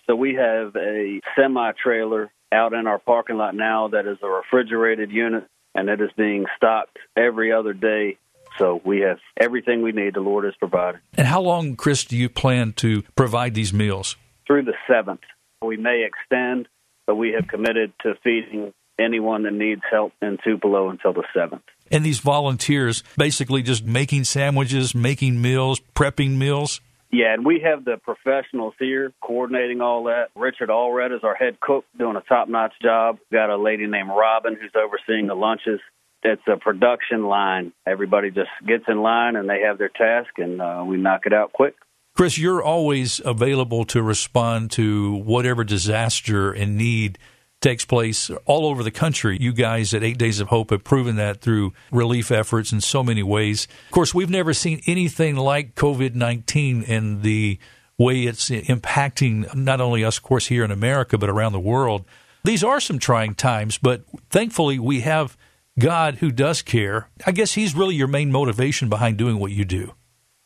So 0.06 0.16
we 0.16 0.36
have 0.36 0.76
a 0.76 1.20
semi 1.36 1.72
trailer 1.82 2.32
out 2.52 2.74
in 2.74 2.86
our 2.86 3.00
parking 3.00 3.38
lot 3.38 3.56
now 3.56 3.88
that 3.88 4.06
is 4.06 4.18
a 4.22 4.28
refrigerated 4.28 5.12
unit 5.12 5.48
and 5.74 5.90
it 5.90 6.00
is 6.00 6.12
being 6.16 6.46
stocked 6.56 6.98
every 7.18 7.52
other 7.52 7.74
day. 7.74 8.18
So 8.60 8.82
we 8.86 9.02
have 9.02 9.18
everything 9.36 9.82
we 9.82 9.92
need. 9.94 10.14
The 10.14 10.22
Lord 10.22 10.46
has 10.46 10.54
provided. 10.56 11.02
And 11.18 11.28
how 11.28 11.42
long, 11.42 11.76
Chris, 11.76 12.06
do 12.06 12.16
you 12.16 12.30
plan 12.30 12.74
to 12.74 13.02
provide 13.16 13.56
these 13.56 13.74
meals? 13.74 14.16
Through 14.46 14.64
the 14.64 14.76
7th. 14.88 15.20
We 15.62 15.76
may 15.76 16.06
extend 16.06 16.68
but 17.08 17.16
we 17.16 17.34
have 17.34 17.48
committed 17.48 17.94
to 18.04 18.16
feeding 18.24 18.74
anyone 19.00 19.44
that 19.44 19.54
needs 19.54 19.82
help 19.90 20.14
in 20.22 20.38
Tupelo 20.44 20.90
until 20.90 21.14
the 21.14 21.24
7th. 21.36 21.62
And 21.92 22.06
these 22.06 22.20
volunteers 22.20 23.04
basically 23.18 23.62
just 23.62 23.86
making 23.86 24.24
sandwiches, 24.24 24.96
making 24.96 25.42
meals, 25.42 25.82
prepping 25.96 26.38
meals? 26.38 26.82
Yeah, 27.12 27.34
and 27.34 27.46
we 27.46 27.62
have 27.64 27.86
the 27.86 27.98
professionals 27.98 28.74
here 28.80 29.14
coordinating 29.22 29.80
all 29.80 30.06
that. 30.06 30.30
Richard 30.36 30.70
Allred 30.70 31.16
is 31.16 31.24
our 31.24 31.36
head 31.36 31.60
cook, 31.60 31.86
doing 31.98 32.16
a 32.16 32.22
top 32.22 32.50
notch 32.50 32.74
job. 32.82 33.20
We've 33.20 33.38
got 33.38 33.50
a 33.50 33.58
lady 33.58 33.86
named 33.88 34.10
Robin 34.10 34.58
who's 34.60 34.74
overseeing 34.76 35.28
the 35.28 35.36
lunches. 35.36 35.80
It's 36.24 36.42
a 36.48 36.58
production 36.58 37.26
line. 37.26 37.72
Everybody 37.86 38.32
just 38.32 38.50
gets 38.68 38.86
in 38.88 39.02
line 39.02 39.36
and 39.36 39.48
they 39.48 39.62
have 39.62 39.78
their 39.78 39.90
task, 39.90 40.32
and 40.38 40.60
uh, 40.60 40.84
we 40.86 40.98
knock 40.98 41.22
it 41.26 41.34
out 41.34 41.54
quick. 41.54 41.76
Chris, 42.16 42.38
you're 42.38 42.64
always 42.64 43.20
available 43.26 43.84
to 43.84 44.02
respond 44.02 44.72
to 44.72 45.16
whatever 45.16 45.66
disaster 45.66 46.54
and 46.54 46.78
need 46.78 47.20
takes 47.60 47.84
place 47.84 48.32
all 48.46 48.66
over 48.68 48.84
the 48.84 48.92
country. 48.92 49.38
You 49.42 49.52
guys 49.52 49.94
at 49.94 50.02
Eight 50.02 50.18
Days 50.18 50.40
of 50.40 50.48
Hope 50.48 50.70
have 50.70 50.86
proven 50.86 51.18
that 51.18 51.42
through 51.42 51.74
relief 51.92 52.32
efforts 52.32 52.72
in 52.72 52.80
so 52.80 53.04
many 53.04 53.22
ways. 53.22 53.68
Of 53.88 53.92
course, 53.92 54.14
we've 54.14 54.30
never 54.30 54.54
seen 54.54 54.82
anything 54.88 55.36
like 55.36 55.76
COVID 55.76 56.16
19 56.16 56.86
and 56.88 57.22
the 57.22 57.60
way 57.98 58.24
it's 58.24 58.50
impacting 58.50 59.54
not 59.54 59.82
only 59.82 60.06
us, 60.06 60.16
of 60.16 60.24
course, 60.24 60.48
here 60.48 60.64
in 60.64 60.72
America, 60.72 61.18
but 61.18 61.30
around 61.30 61.52
the 61.52 61.60
world. 61.60 62.06
These 62.46 62.64
are 62.64 62.80
some 62.80 62.98
trying 62.98 63.36
times, 63.36 63.78
but 63.78 64.06
thankfully 64.30 64.80
we 64.80 65.02
have 65.02 65.36
God 65.78 66.16
who 66.16 66.32
does 66.32 66.62
care. 66.62 67.10
I 67.26 67.34
guess 67.34 67.56
He's 67.56 67.76
really 67.76 67.96
your 67.96 68.08
main 68.08 68.32
motivation 68.32 68.88
behind 68.88 69.18
doing 69.18 69.38
what 69.38 69.52
you 69.52 69.66
do. 69.66 69.96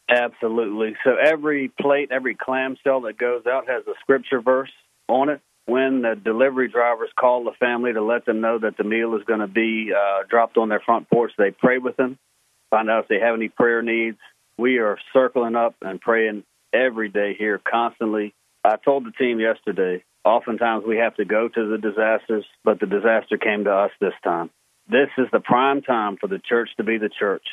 Absolutely. 0.09 0.95
So 1.03 1.15
every 1.15 1.71
plate, 1.79 2.09
every 2.11 2.35
clamshell 2.35 3.01
that 3.01 3.17
goes 3.17 3.43
out 3.45 3.67
has 3.67 3.85
a 3.85 3.93
scripture 4.01 4.41
verse 4.41 4.71
on 5.07 5.29
it. 5.29 5.41
When 5.67 6.01
the 6.01 6.15
delivery 6.15 6.67
drivers 6.67 7.09
call 7.19 7.43
the 7.43 7.51
family 7.59 7.93
to 7.93 8.01
let 8.01 8.25
them 8.25 8.41
know 8.41 8.57
that 8.57 8.75
the 8.75 8.83
meal 8.83 9.15
is 9.15 9.23
going 9.25 9.41
to 9.41 9.47
be 9.47 9.91
uh, 9.93 10.23
dropped 10.27 10.57
on 10.57 10.67
their 10.67 10.79
front 10.79 11.07
porch, 11.11 11.31
they 11.37 11.51
pray 11.51 11.77
with 11.77 11.95
them, 11.95 12.17
find 12.71 12.89
out 12.89 13.03
if 13.03 13.07
they 13.07 13.19
have 13.19 13.35
any 13.35 13.49
prayer 13.49 13.83
needs. 13.83 14.17
We 14.57 14.79
are 14.79 14.97
circling 15.13 15.55
up 15.55 15.75
and 15.81 16.01
praying 16.01 16.43
every 16.73 17.09
day 17.09 17.35
here 17.37 17.61
constantly. 17.63 18.33
I 18.63 18.77
told 18.83 19.05
the 19.05 19.11
team 19.11 19.39
yesterday, 19.39 20.03
oftentimes 20.25 20.85
we 20.87 20.97
have 20.97 21.15
to 21.17 21.25
go 21.25 21.47
to 21.47 21.69
the 21.69 21.77
disasters, 21.77 22.45
but 22.63 22.79
the 22.79 22.87
disaster 22.87 23.37
came 23.37 23.65
to 23.65 23.71
us 23.71 23.91
this 24.01 24.13
time. 24.23 24.49
This 24.89 25.09
is 25.19 25.27
the 25.31 25.39
prime 25.39 25.83
time 25.83 26.17
for 26.19 26.27
the 26.27 26.39
church 26.39 26.69
to 26.77 26.83
be 26.83 26.97
the 26.97 27.09
church 27.09 27.45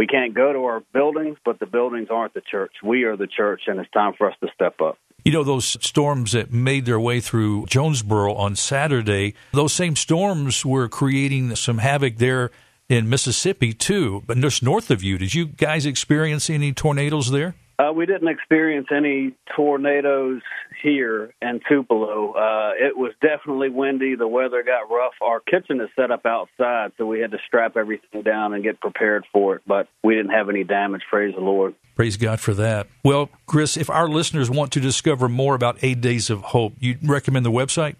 we 0.00 0.06
can't 0.06 0.32
go 0.32 0.50
to 0.50 0.60
our 0.60 0.80
buildings, 0.94 1.36
but 1.44 1.60
the 1.60 1.66
buildings 1.66 2.08
aren't 2.10 2.32
the 2.32 2.40
church. 2.40 2.72
We 2.82 3.04
are 3.04 3.18
the 3.18 3.26
church, 3.26 3.64
and 3.66 3.78
it's 3.78 3.90
time 3.90 4.14
for 4.16 4.30
us 4.30 4.36
to 4.40 4.48
step 4.54 4.80
up. 4.80 4.96
You 5.26 5.32
know, 5.32 5.44
those 5.44 5.76
storms 5.86 6.32
that 6.32 6.50
made 6.50 6.86
their 6.86 6.98
way 6.98 7.20
through 7.20 7.66
Jonesboro 7.66 8.32
on 8.32 8.56
Saturday, 8.56 9.34
those 9.52 9.74
same 9.74 9.96
storms 9.96 10.64
were 10.64 10.88
creating 10.88 11.54
some 11.54 11.76
havoc 11.76 12.16
there 12.16 12.50
in 12.88 13.10
Mississippi, 13.10 13.74
too, 13.74 14.22
but 14.26 14.38
just 14.38 14.62
north 14.62 14.90
of 14.90 15.02
you. 15.02 15.18
Did 15.18 15.34
you 15.34 15.44
guys 15.44 15.84
experience 15.84 16.48
any 16.48 16.72
tornadoes 16.72 17.30
there? 17.30 17.54
Uh, 17.78 17.92
we 17.92 18.06
didn't 18.06 18.28
experience 18.28 18.86
any 18.90 19.34
tornadoes 19.54 20.40
here 20.82 21.34
in 21.40 21.60
Tupelo. 21.68 22.32
Uh, 22.32 22.72
it 22.78 22.96
was 22.96 23.12
definitely 23.20 23.68
windy. 23.68 24.14
The 24.14 24.28
weather 24.28 24.62
got 24.62 24.90
rough. 24.90 25.14
Our 25.20 25.40
kitchen 25.40 25.80
is 25.80 25.88
set 25.96 26.10
up 26.10 26.26
outside, 26.26 26.92
so 26.98 27.06
we 27.06 27.20
had 27.20 27.30
to 27.32 27.38
strap 27.46 27.76
everything 27.76 28.22
down 28.22 28.54
and 28.54 28.62
get 28.62 28.80
prepared 28.80 29.24
for 29.32 29.56
it. 29.56 29.62
But 29.66 29.88
we 30.02 30.14
didn't 30.14 30.32
have 30.32 30.48
any 30.48 30.64
damage. 30.64 31.02
Praise 31.08 31.34
the 31.34 31.40
Lord. 31.40 31.74
Praise 31.94 32.16
God 32.16 32.40
for 32.40 32.54
that. 32.54 32.86
Well, 33.04 33.30
Chris, 33.46 33.76
if 33.76 33.90
our 33.90 34.08
listeners 34.08 34.50
want 34.50 34.72
to 34.72 34.80
discover 34.80 35.28
more 35.28 35.54
about 35.54 35.78
Eight 35.82 36.00
Days 36.00 36.30
of 36.30 36.40
Hope, 36.42 36.74
you 36.80 36.96
recommend 37.02 37.44
the 37.44 37.52
website? 37.52 37.96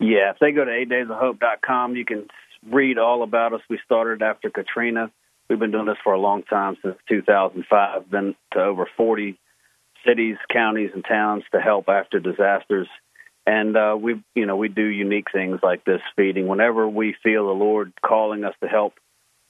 Yeah, 0.00 0.30
if 0.30 0.38
they 0.40 0.52
go 0.52 0.64
to 0.64 0.70
eightdaysofhope.com, 0.70 1.96
you 1.96 2.04
can 2.04 2.26
read 2.70 2.98
all 2.98 3.22
about 3.22 3.52
us. 3.52 3.60
We 3.68 3.78
started 3.84 4.22
after 4.22 4.50
Katrina. 4.50 5.10
We've 5.48 5.58
been 5.58 5.70
doing 5.70 5.86
this 5.86 5.98
for 6.02 6.14
a 6.14 6.18
long 6.18 6.42
time 6.42 6.76
since 6.82 6.96
2005. 7.08 8.10
Been 8.10 8.34
to 8.52 8.60
over 8.60 8.88
40 8.96 9.38
cities, 10.06 10.36
counties, 10.52 10.90
and 10.94 11.04
towns 11.04 11.44
to 11.52 11.60
help 11.60 11.88
after 11.88 12.20
disasters. 12.20 12.88
And 13.46 13.76
uh, 13.76 13.96
we, 14.00 14.22
you 14.34 14.46
know, 14.46 14.56
we 14.56 14.68
do 14.68 14.84
unique 14.84 15.26
things 15.32 15.60
like 15.62 15.84
this 15.84 16.00
feeding. 16.16 16.46
Whenever 16.46 16.88
we 16.88 17.14
feel 17.22 17.46
the 17.46 17.52
Lord 17.52 17.92
calling 18.04 18.44
us 18.44 18.54
to 18.62 18.68
help, 18.68 18.94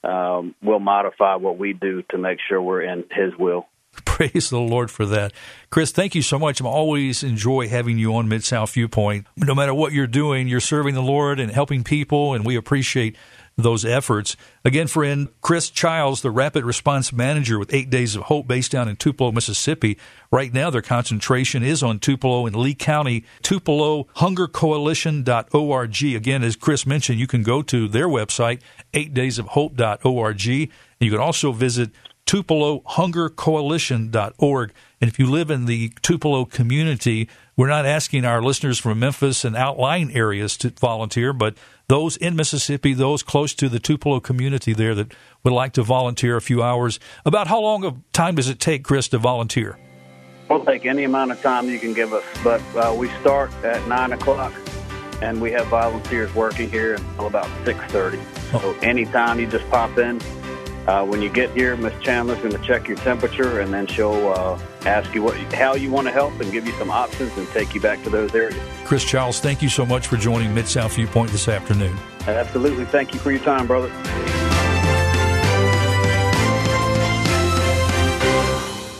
um, 0.03 0.53
we'll 0.61 0.79
modify 0.79 1.35
what 1.35 1.57
we 1.57 1.73
do 1.73 2.03
to 2.11 2.17
make 2.17 2.39
sure 2.47 2.61
we're 2.61 2.83
in 2.83 3.05
His 3.11 3.33
will. 3.37 3.67
Praise 4.05 4.49
the 4.49 4.59
Lord 4.59 4.91
for 4.91 5.05
that. 5.05 5.31
Chris, 5.69 5.91
thank 5.91 6.15
you 6.15 6.21
so 6.21 6.37
much. 6.37 6.61
I 6.61 6.65
always 6.65 7.23
enjoy 7.23 7.69
having 7.69 7.97
you 7.97 8.13
on 8.15 8.27
Mid 8.27 8.43
South 8.43 8.73
Viewpoint. 8.73 9.27
No 9.37 9.55
matter 9.55 9.73
what 9.73 9.93
you're 9.93 10.07
doing, 10.07 10.47
you're 10.47 10.59
serving 10.59 10.95
the 10.95 11.01
Lord 11.01 11.39
and 11.39 11.51
helping 11.51 11.83
people, 11.83 12.33
and 12.33 12.45
we 12.45 12.55
appreciate 12.57 13.15
those 13.57 13.85
efforts. 13.85 14.35
Again, 14.63 14.87
friend, 14.87 15.29
Chris 15.41 15.69
Childs, 15.69 16.21
the 16.21 16.31
Rapid 16.31 16.65
Response 16.65 17.13
Manager 17.13 17.57
with 17.57 17.73
Eight 17.73 17.89
Days 17.89 18.15
of 18.15 18.23
Hope 18.23 18.47
based 18.47 18.71
down 18.71 18.89
in 18.89 18.95
Tupelo, 18.97 19.31
Mississippi. 19.31 19.97
Right 20.31 20.53
now, 20.53 20.69
their 20.69 20.81
concentration 20.81 21.63
is 21.63 21.81
on 21.81 21.99
Tupelo 21.99 22.45
and 22.45 22.55
Lee 22.55 22.75
County, 22.75 23.23
Tupelo 23.41 24.07
Hunger 24.15 24.47
HungerCoalition.org. 24.47 26.03
Again, 26.03 26.43
as 26.43 26.55
Chris 26.55 26.85
mentioned, 26.85 27.19
you 27.19 27.27
can 27.27 27.43
go 27.43 27.61
to 27.61 27.87
their 27.87 28.07
website, 28.07 28.61
Eight 28.93 29.13
Days 29.13 29.39
eightdaysofhope.org, 29.39 30.47
and 30.47 30.69
you 30.99 31.11
can 31.11 31.19
also 31.19 31.51
visit 31.51 31.91
Tupelo 32.25 32.81
Hunger 32.85 33.29
TupeloHungerCoalition.org. 33.29 34.73
And 34.99 35.09
if 35.09 35.19
you 35.19 35.29
live 35.29 35.51
in 35.51 35.65
the 35.65 35.91
Tupelo 36.01 36.45
community, 36.45 37.29
we're 37.55 37.67
not 37.67 37.85
asking 37.85 38.25
our 38.25 38.41
listeners 38.41 38.79
from 38.79 38.99
Memphis 38.99 39.45
and 39.45 39.55
outlying 39.55 40.15
areas 40.15 40.57
to 40.57 40.71
volunteer, 40.71 41.33
but 41.33 41.55
those 41.87 42.17
in 42.17 42.35
Mississippi, 42.35 42.93
those 42.93 43.23
close 43.23 43.53
to 43.55 43.69
the 43.69 43.79
Tupelo 43.79 44.19
community 44.19 44.73
there 44.73 44.95
that 44.95 45.13
would 45.43 45.53
like 45.53 45.73
to 45.73 45.83
volunteer 45.83 46.35
a 46.35 46.41
few 46.41 46.63
hours. 46.63 46.99
About 47.25 47.47
how 47.47 47.59
long 47.61 47.83
of 47.83 47.95
time 48.11 48.35
does 48.35 48.49
it 48.49 48.59
take, 48.59 48.83
Chris, 48.83 49.07
to 49.09 49.17
volunteer? 49.17 49.77
We'll 50.49 50.63
take 50.65 50.85
any 50.85 51.03
amount 51.03 51.31
of 51.31 51.41
time 51.41 51.69
you 51.69 51.79
can 51.79 51.93
give 51.93 52.13
us, 52.13 52.23
but 52.43 52.61
uh, 52.75 52.93
we 52.95 53.09
start 53.21 53.51
at 53.63 53.87
9 53.87 54.13
o'clock 54.13 54.53
and 55.21 55.41
we 55.41 55.51
have 55.51 55.67
volunteers 55.67 56.33
working 56.35 56.69
here 56.69 56.95
until 56.95 57.27
about 57.27 57.47
6.30. 57.65 58.19
Oh. 58.53 58.59
So 58.59 58.73
anytime 58.87 59.39
you 59.39 59.47
just 59.47 59.67
pop 59.69 59.97
in, 59.97 60.21
uh, 60.87 61.05
when 61.05 61.21
you 61.21 61.29
get 61.29 61.51
here, 61.51 61.75
Miss 61.77 61.93
Chandler's 62.03 62.39
going 62.39 62.51
to 62.51 62.59
check 62.59 62.87
your 62.87 62.97
temperature, 62.97 63.59
and 63.59 63.73
then 63.73 63.87
she'll 63.87 64.29
uh, 64.29 64.59
ask 64.85 65.13
you 65.13 65.23
what, 65.23 65.35
how 65.53 65.75
you 65.75 65.91
want 65.91 66.07
to 66.07 66.13
help, 66.13 66.39
and 66.39 66.51
give 66.51 66.65
you 66.65 66.73
some 66.73 66.91
options, 66.91 67.35
and 67.37 67.47
take 67.49 67.73
you 67.73 67.81
back 67.81 68.03
to 68.03 68.09
those 68.09 68.33
areas. 68.33 68.59
Chris 68.85 69.03
Childs, 69.03 69.39
thank 69.39 69.61
you 69.61 69.69
so 69.69 69.85
much 69.85 70.07
for 70.07 70.17
joining 70.17 70.53
Mid 70.53 70.67
South 70.67 70.95
Viewpoint 70.95 71.31
this 71.31 71.47
afternoon. 71.47 71.97
Absolutely, 72.27 72.85
thank 72.85 73.13
you 73.13 73.19
for 73.19 73.31
your 73.31 73.41
time, 73.41 73.67
brother. 73.67 73.91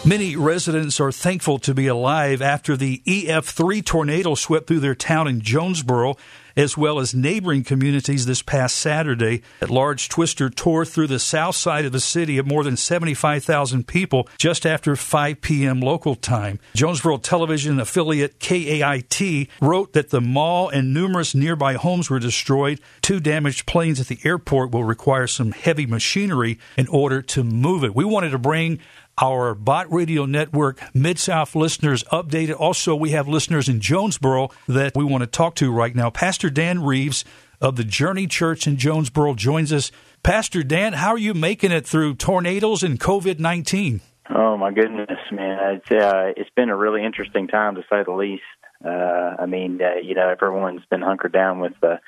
Many 0.08 0.36
residents 0.36 1.00
are 1.00 1.12
thankful 1.12 1.58
to 1.58 1.74
be 1.74 1.88
alive 1.88 2.40
after 2.40 2.78
the 2.78 3.02
EF3 3.08 3.84
tornado 3.84 4.36
swept 4.36 4.68
through 4.68 4.82
their 4.82 4.94
town 4.94 5.28
in 5.28 5.42
Jonesboro, 5.42 6.16
as 6.58 6.78
well 6.78 7.00
as 7.00 7.14
neighboring 7.14 7.64
communities 7.64 8.26
this 8.26 8.42
past 8.42 8.78
Saturday. 8.78 9.42
That 9.60 9.70
large 9.70 10.10
twister 10.10 10.50
tore 10.50 10.86
through 10.86 11.08
the 11.08 11.20
south 11.20 11.56
side 11.56 11.86
of 11.86 11.92
the 11.92 12.00
city 12.00 12.38
of 12.38 12.48
more 12.48 12.64
than 12.64 12.78
75,000 12.78 13.88
people 13.88 14.28
just 14.38 14.66
after 14.66 14.96
5 14.96 15.42
p.m. 15.42 15.80
local 15.80 16.16
time. 16.16 16.60
Jonesboro 16.74 17.18
television 17.18 17.80
affiliate 17.80 18.40
KAIT 18.40 19.50
wrote 19.62 19.94
that 19.94 20.10
the 20.10 20.22
mall 20.22 20.70
and 20.70 20.94
numerous 20.94 21.36
nearby 21.36 21.74
homes 21.74 22.10
were 22.10 22.20
destroyed. 22.20 22.80
Two 23.02 23.20
damaged 23.20 23.66
planes 23.66 24.00
at 24.00 24.08
the 24.08 24.20
airport 24.24 24.72
will 24.72 24.84
require 24.84 25.28
some 25.28 25.52
heavy 25.52 25.86
machinery 25.86 26.60
in 26.78 26.88
order 26.88 27.22
to 27.22 27.44
move 27.44 27.84
it. 27.84 27.96
We 27.96 28.06
wanted 28.06 28.32
to 28.32 28.40
bring 28.40 28.80
our 29.18 29.56
Bott 29.56 29.92
Radio 29.92 30.26
Network 30.26 30.80
Mid 30.94 31.18
South 31.18 31.56
listeners 31.56 32.04
updated. 32.06 32.60
Also, 32.60 32.96
we 32.96 33.12
have 33.12 33.28
listeners 33.28 33.70
in 33.70 33.80
Jonesboro 33.80 34.50
that 34.68 34.96
we 34.96 35.06
want 35.06 35.22
to 35.22 35.28
talk 35.28 35.56
to 35.56 35.72
right 35.72 35.96
now. 35.96 36.10
Pastor 36.10 36.50
Dan 36.50 36.84
Reeves 36.84 37.24
of 37.62 37.76
the 37.78 37.84
Journey 37.84 38.28
Church 38.28 38.68
in 38.68 38.78
Jonesboro 38.78 39.36
joins 39.36 39.72
us. 39.72 39.92
Pastor 40.24 40.64
Dan, 40.64 40.94
how 40.94 41.10
are 41.10 41.18
you 41.18 41.34
making 41.34 41.72
it 41.72 41.86
through 41.86 42.16
tornadoes 42.16 42.84
and 42.84 43.00
COVID 43.00 43.40
19? 43.40 44.02
Oh, 44.30 44.58
my 44.58 44.72
goodness, 44.72 45.20
man. 45.32 45.76
It's, 45.76 45.92
uh, 45.92 46.34
it's 46.36 46.50
been 46.56 46.70
a 46.70 46.76
really 46.76 47.04
interesting 47.06 47.48
time 47.48 47.76
to 47.76 47.82
say 47.90 48.04
the 48.04 48.12
least. 48.12 48.44
Uh, 48.84 49.36
I 49.40 49.46
mean, 49.46 49.80
uh, 49.82 50.00
you 50.04 50.16
know, 50.16 50.28
everyone's 50.30 50.86
been 50.90 51.02
hunkered 51.02 51.32
down 51.32 51.60
with 51.60 51.74
the, 51.82 52.00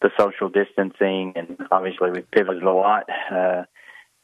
the 0.00 0.10
social 0.18 0.48
distancing, 0.48 1.34
and 1.36 1.58
obviously 1.70 2.10
we've 2.10 2.30
pivoted 2.30 2.62
a 2.62 2.72
lot. 2.72 3.04
Uh, 3.30 3.64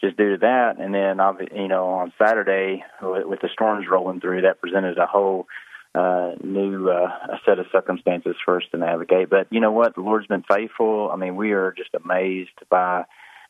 just 0.05 0.17
due 0.17 0.33
to 0.33 0.39
that. 0.39 0.79
And 0.79 0.95
then, 0.95 1.19
you 1.55 1.69
know, 1.69 1.87
on 1.89 2.13
Saturday 2.19 2.85
with 3.03 3.41
the 3.41 3.49
storms 3.53 3.87
rolling 3.91 4.21
through, 4.21 4.43
that 4.43 4.61
presented 4.61 4.99
a 4.99 5.07
whole 5.07 5.47
uh, 5.95 6.33
new 6.43 6.91
uh, 6.91 7.37
set 7.47 7.59
of 7.59 7.67
circumstances 7.71 8.37
for 8.45 8.57
us 8.57 8.65
to 8.73 8.79
navigate. 8.79 9.31
But 9.31 9.47
you 9.51 9.61
know 9.61 9.73
what? 9.73 9.95
The 9.95 10.01
Lord's 10.01 10.27
been 10.27 10.45
faithful. 10.49 11.11
I 11.13 11.17
mean, 11.17 11.37
we 11.37 11.53
are 11.53 11.73
just 11.73 11.91
amazed 11.95 12.51
by 12.69 13.05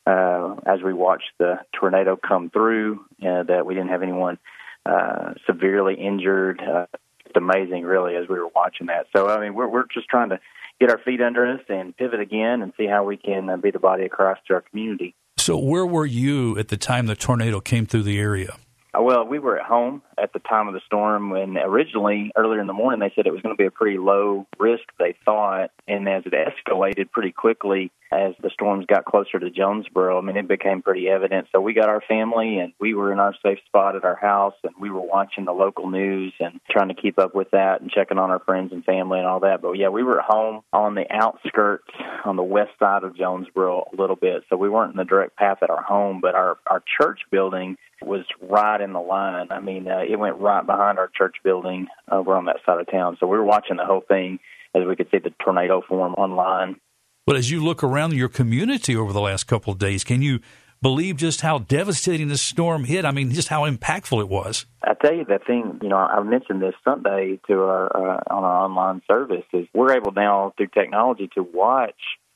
uh, 0.05 0.55
as 0.65 0.81
we 0.83 0.93
watched 0.93 1.31
the 1.39 1.59
tornado 1.73 2.15
come 2.15 2.49
through 2.51 3.03
uh, 3.21 3.43
that 3.43 3.65
we 3.65 3.73
didn't 3.73 3.89
have 3.89 4.03
anyone 4.03 4.37
uh, 4.85 5.33
severely 5.47 5.95
injured. 5.95 6.61
Uh, 6.61 6.85
it's 7.25 7.35
amazing, 7.35 7.83
really, 7.83 8.15
as 8.15 8.29
we 8.29 8.37
were 8.37 8.49
watching 8.55 8.87
that. 8.87 9.07
So, 9.15 9.27
I 9.27 9.39
mean, 9.39 9.55
we're 9.55 9.67
we're 9.67 9.85
just 9.91 10.07
trying 10.07 10.29
to 10.29 10.39
get 10.79 10.91
our 10.91 10.99
feet 10.99 11.21
under 11.21 11.53
us 11.53 11.61
and 11.69 11.97
pivot 11.97 12.19
again 12.19 12.61
and 12.61 12.73
see 12.77 12.85
how 12.85 13.03
we 13.03 13.17
can 13.17 13.49
uh, 13.49 13.57
be 13.57 13.71
the 13.71 13.79
body 13.79 14.05
of 14.05 14.11
Christ 14.11 14.41
to 14.47 14.53
our 14.53 14.61
community. 14.61 15.15
So, 15.45 15.55
where 15.59 15.85
were 15.85 16.07
you 16.07 16.57
at 16.57 16.69
the 16.69 16.75
time 16.75 17.05
the 17.05 17.15
tornado 17.15 17.59
came 17.59 17.85
through 17.85 18.01
the 18.01 18.17
area? 18.17 18.57
Uh, 18.97 19.03
well, 19.03 19.23
we 19.27 19.37
were 19.37 19.59
at 19.59 19.67
home 19.67 20.01
at 20.17 20.33
the 20.33 20.39
time 20.39 20.67
of 20.67 20.73
the 20.73 20.81
storm 20.85 21.29
when 21.29 21.57
originally, 21.57 22.31
earlier 22.35 22.59
in 22.59 22.67
the 22.67 22.73
morning, 22.73 22.99
they 22.99 23.13
said 23.15 23.27
it 23.27 23.33
was 23.33 23.41
going 23.41 23.55
to 23.55 23.61
be 23.61 23.67
a 23.67 23.71
pretty 23.71 23.97
low 23.97 24.47
risk, 24.59 24.83
they 24.99 25.15
thought. 25.25 25.71
And 25.87 26.07
as 26.07 26.23
it 26.25 26.33
escalated 26.33 27.11
pretty 27.11 27.31
quickly, 27.31 27.91
as 28.11 28.33
the 28.41 28.49
storms 28.51 28.85
got 28.85 29.05
closer 29.05 29.39
to 29.39 29.49
Jonesboro, 29.49 30.17
I 30.17 30.21
mean, 30.21 30.37
it 30.37 30.47
became 30.47 30.81
pretty 30.81 31.09
evident. 31.09 31.47
So 31.51 31.59
we 31.59 31.73
got 31.73 31.89
our 31.89 32.01
family 32.01 32.59
and 32.59 32.73
we 32.79 32.93
were 32.93 33.11
in 33.11 33.19
our 33.19 33.33
safe 33.43 33.59
spot 33.65 33.95
at 33.95 34.05
our 34.05 34.15
house 34.15 34.53
and 34.63 34.73
we 34.79 34.89
were 34.89 35.01
watching 35.01 35.45
the 35.45 35.51
local 35.51 35.89
news 35.89 36.33
and 36.39 36.59
trying 36.69 36.89
to 36.89 36.93
keep 36.93 37.19
up 37.19 37.35
with 37.35 37.51
that 37.51 37.81
and 37.81 37.91
checking 37.91 38.17
on 38.17 38.29
our 38.29 38.39
friends 38.39 38.71
and 38.71 38.85
family 38.85 39.19
and 39.19 39.27
all 39.27 39.41
that. 39.41 39.61
But 39.61 39.73
yeah, 39.73 39.89
we 39.89 40.03
were 40.03 40.19
at 40.19 40.25
home 40.25 40.61
on 40.71 40.95
the 40.95 41.05
outskirts 41.11 41.91
on 42.23 42.35
the 42.35 42.43
west 42.43 42.71
side 42.79 43.03
of 43.03 43.17
Jonesboro 43.17 43.89
a 43.91 43.95
little 43.99 44.15
bit. 44.15 44.43
So 44.49 44.55
we 44.55 44.69
weren't 44.69 44.91
in 44.91 44.97
the 44.97 45.03
direct 45.03 45.35
path 45.35 45.59
at 45.61 45.69
our 45.69 45.83
home, 45.83 46.19
but 46.21 46.35
our, 46.35 46.57
our 46.67 46.83
church 46.99 47.21
building 47.31 47.77
was 48.01 48.25
right 48.41 48.79
in 48.81 48.93
the 48.93 48.99
line. 48.99 49.47
I 49.51 49.59
mean, 49.59 49.87
uh, 49.87 50.01
it 50.09 50.17
went 50.17 50.37
right 50.37 50.65
behind 50.65 50.99
our 50.99 51.09
church 51.15 51.35
building 51.43 51.87
over 52.11 52.35
on 52.35 52.45
that 52.45 52.57
side 52.65 52.79
of 52.79 52.89
town. 52.89 53.17
So 53.19 53.27
we 53.27 53.37
were 53.37 53.43
watching 53.43 53.77
the 53.77 53.85
whole 53.85 54.03
thing 54.07 54.39
as 54.73 54.83
we 54.85 54.95
could 54.95 55.07
see 55.11 55.19
the 55.19 55.33
tornado 55.43 55.81
form 55.87 56.13
online. 56.15 56.77
But 57.25 57.37
as 57.37 57.49
you 57.49 57.63
look 57.63 57.83
around 57.83 58.13
your 58.13 58.29
community 58.29 58.95
over 58.95 59.11
the 59.11 59.21
last 59.21 59.45
couple 59.45 59.73
of 59.73 59.79
days, 59.79 60.03
can 60.03 60.21
you 60.21 60.39
believe 60.81 61.17
just 61.17 61.41
how 61.41 61.57
devastating 61.57 62.27
this 62.27 62.41
storm 62.41 62.83
hit? 62.83 63.05
I 63.05 63.11
mean, 63.11 63.31
just 63.31 63.47
how 63.47 63.67
impactful 63.67 64.19
it 64.19 64.29
was. 64.29 64.65
I 64.83 64.93
tell 64.93 65.15
you, 65.15 65.25
the 65.25 65.39
thing, 65.39 65.79
you 65.81 65.89
know, 65.89 65.97
I 65.97 66.21
mentioned 66.21 66.61
this 66.61 66.75
Sunday 66.83 67.39
to 67.47 67.53
our 67.53 67.95
uh, 67.95 68.23
on 68.29 68.43
our 68.43 68.65
online 68.65 69.01
service 69.07 69.45
is 69.53 69.65
we're 69.73 69.97
able 69.97 70.11
now 70.11 70.53
through 70.57 70.67
technology 70.67 71.29
to 71.33 71.41
watch 71.41 71.95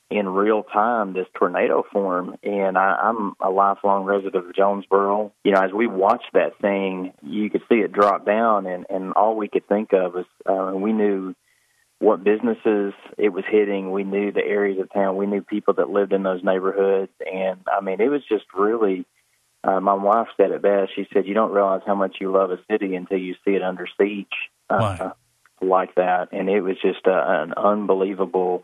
in 0.10 0.28
real 0.28 0.64
time 0.64 1.14
this 1.14 1.28
tornado 1.38 1.84
form 1.92 2.36
and 2.42 2.78
I, 2.78 2.98
I'm 3.04 3.34
a 3.40 3.50
lifelong 3.50 4.06
resident 4.06 4.36
of 4.36 4.56
Jonesboro. 4.56 5.32
You 5.44 5.52
know, 5.52 5.62
as 5.62 5.72
we 5.72 5.86
watched 5.86 6.34
that 6.34 6.60
thing, 6.60 7.14
you 7.22 7.50
could 7.50 7.62
see 7.70 7.76
it 7.76 7.92
drop 7.92 8.26
down 8.26 8.66
and, 8.66 8.86
and 8.90 9.14
all 9.14 9.36
we 9.36 9.48
could 9.48 9.68
think 9.68 9.94
of 9.94 10.16
was 10.16 10.26
uh, 10.48 10.76
we 10.76 10.94
knew 10.94 11.36
what 12.00 12.24
businesses 12.24 12.94
it 13.18 13.30
was 13.30 13.44
hitting. 13.50 13.92
We 13.92 14.04
knew 14.04 14.32
the 14.32 14.44
areas 14.44 14.80
of 14.80 14.92
town. 14.92 15.18
We 15.18 15.28
knew 15.28 15.42
people 15.42 15.76
that 15.76 15.90
lived 15.90 16.14
in 16.14 16.24
those 16.24 16.44
neighborhoods. 16.44 17.12
And 17.32 17.60
I 17.72 17.82
mean, 17.82 18.02
it 18.02 18.08
was 18.08 18.22
just 18.28 18.46
really, 18.58 19.06
uh, 19.64 19.80
my 19.82 19.94
wife 19.94 20.28
said 20.38 20.52
it 20.52 20.62
best. 20.62 20.96
She 20.96 21.08
said, 21.14 21.28
You 21.28 21.34
don't 21.34 21.52
realize 21.52 21.82
how 21.86 21.96
much 21.96 22.18
you 22.22 22.32
love 22.32 22.52
a 22.52 22.60
city 22.72 22.96
until 22.96 23.18
you 23.18 23.36
see 23.46 23.52
it 23.52 23.62
under 23.62 23.86
siege 24.00 24.28
uh, 24.70 25.12
like 25.62 25.94
that. 25.96 26.30
And 26.32 26.50
it 26.50 26.62
was 26.62 26.78
just 26.82 27.06
uh, 27.06 27.12
an 27.12 27.54
unbelievable 27.54 28.64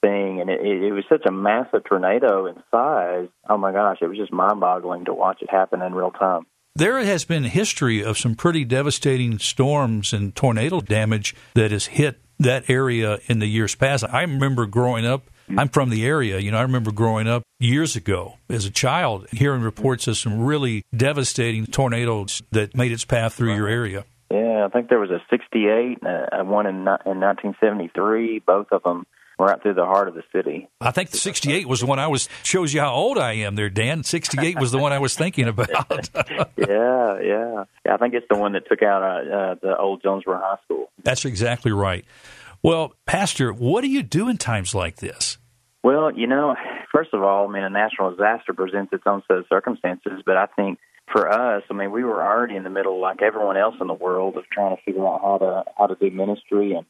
thing. 0.00 0.40
And 0.40 0.50
it, 0.50 0.60
it 0.60 0.92
was 0.92 1.04
such 1.08 1.24
a 1.26 1.32
massive 1.32 1.84
tornado 1.84 2.46
in 2.46 2.56
size. 2.70 3.28
Oh 3.48 3.56
my 3.56 3.72
gosh, 3.72 3.98
it 4.00 4.06
was 4.06 4.18
just 4.18 4.32
mind 4.32 4.60
boggling 4.60 5.04
to 5.06 5.14
watch 5.14 5.42
it 5.42 5.50
happen 5.50 5.82
in 5.82 5.94
real 5.94 6.10
time. 6.10 6.46
There 6.74 6.98
has 7.00 7.24
been 7.24 7.44
history 7.44 8.04
of 8.04 8.18
some 8.18 8.36
pretty 8.36 8.64
devastating 8.64 9.38
storms 9.38 10.12
and 10.12 10.34
tornado 10.34 10.80
damage 10.80 11.34
that 11.54 11.72
has 11.72 11.86
hit 11.86 12.20
that 12.38 12.70
area 12.70 13.18
in 13.26 13.40
the 13.40 13.46
years 13.46 13.74
past. 13.74 14.04
I 14.04 14.20
remember 14.22 14.66
growing 14.66 15.04
up. 15.04 15.24
I'm 15.56 15.70
from 15.70 15.90
the 15.90 16.04
area. 16.04 16.38
You 16.38 16.50
know, 16.50 16.58
I 16.58 16.62
remember 16.62 16.92
growing 16.92 17.26
up 17.26 17.42
years 17.58 17.96
ago 17.96 18.34
as 18.50 18.66
a 18.66 18.70
child 18.70 19.26
hearing 19.32 19.62
reports 19.62 20.06
of 20.06 20.18
some 20.18 20.40
really 20.40 20.84
devastating 20.94 21.66
tornadoes 21.66 22.42
that 22.52 22.76
made 22.76 22.92
its 22.92 23.04
path 23.04 23.34
through 23.34 23.54
your 23.54 23.66
area. 23.66 24.04
Yeah, 24.30 24.66
I 24.66 24.68
think 24.68 24.90
there 24.90 25.00
was 25.00 25.10
a 25.10 25.22
68, 25.30 25.98
uh, 26.04 26.44
one 26.44 26.66
in, 26.66 26.76
in 26.76 26.84
1973. 26.84 28.40
Both 28.40 28.66
of 28.72 28.82
them 28.82 29.06
right 29.38 29.60
through 29.62 29.74
the 29.74 29.84
heart 29.84 30.08
of 30.08 30.14
the 30.14 30.22
city. 30.32 30.68
I 30.80 30.90
think 30.90 31.10
the 31.10 31.16
68 31.16 31.68
was 31.68 31.80
the 31.80 31.86
one 31.86 31.98
I 31.98 32.08
was, 32.08 32.28
shows 32.42 32.74
you 32.74 32.80
how 32.80 32.92
old 32.92 33.18
I 33.18 33.34
am 33.34 33.54
there, 33.54 33.70
Dan. 33.70 34.02
68 34.02 34.58
was 34.58 34.72
the 34.72 34.78
one 34.78 34.92
I 34.92 34.98
was 34.98 35.14
thinking 35.14 35.46
about. 35.46 36.10
yeah, 36.16 36.44
yeah. 36.58 37.64
Yeah, 37.86 37.94
I 37.94 37.96
think 37.98 38.14
it's 38.14 38.26
the 38.28 38.36
one 38.36 38.52
that 38.52 38.68
took 38.68 38.82
out 38.82 39.02
uh, 39.02 39.34
uh, 39.34 39.54
the 39.62 39.78
old 39.78 40.02
Jonesboro 40.02 40.38
High 40.38 40.58
School. 40.64 40.90
That's 41.02 41.24
exactly 41.24 41.72
right. 41.72 42.04
Well, 42.62 42.94
Pastor, 43.06 43.52
what 43.52 43.82
do 43.82 43.88
you 43.88 44.02
do 44.02 44.28
in 44.28 44.36
times 44.36 44.74
like 44.74 44.96
this? 44.96 45.38
Well, 45.84 46.12
you 46.12 46.26
know, 46.26 46.56
first 46.92 47.14
of 47.14 47.22
all, 47.22 47.48
I 47.48 47.52
mean, 47.52 47.62
a 47.62 47.70
national 47.70 48.10
disaster 48.10 48.52
presents 48.52 48.92
its 48.92 49.04
own 49.06 49.22
set 49.28 49.38
of 49.38 49.46
circumstances, 49.48 50.22
but 50.26 50.36
I 50.36 50.46
think 50.46 50.78
for 51.12 51.30
us, 51.30 51.62
I 51.70 51.74
mean, 51.74 51.92
we 51.92 52.04
were 52.04 52.22
already 52.22 52.56
in 52.56 52.64
the 52.64 52.70
middle, 52.70 53.00
like 53.00 53.22
everyone 53.22 53.56
else 53.56 53.76
in 53.80 53.86
the 53.86 53.94
world, 53.94 54.36
of 54.36 54.44
trying 54.50 54.76
to 54.76 54.82
figure 54.82 55.06
out 55.06 55.20
how 55.22 55.38
to 55.38 55.64
how 55.78 55.86
to 55.86 55.94
do 55.94 56.10
ministry 56.10 56.74
and 56.74 56.84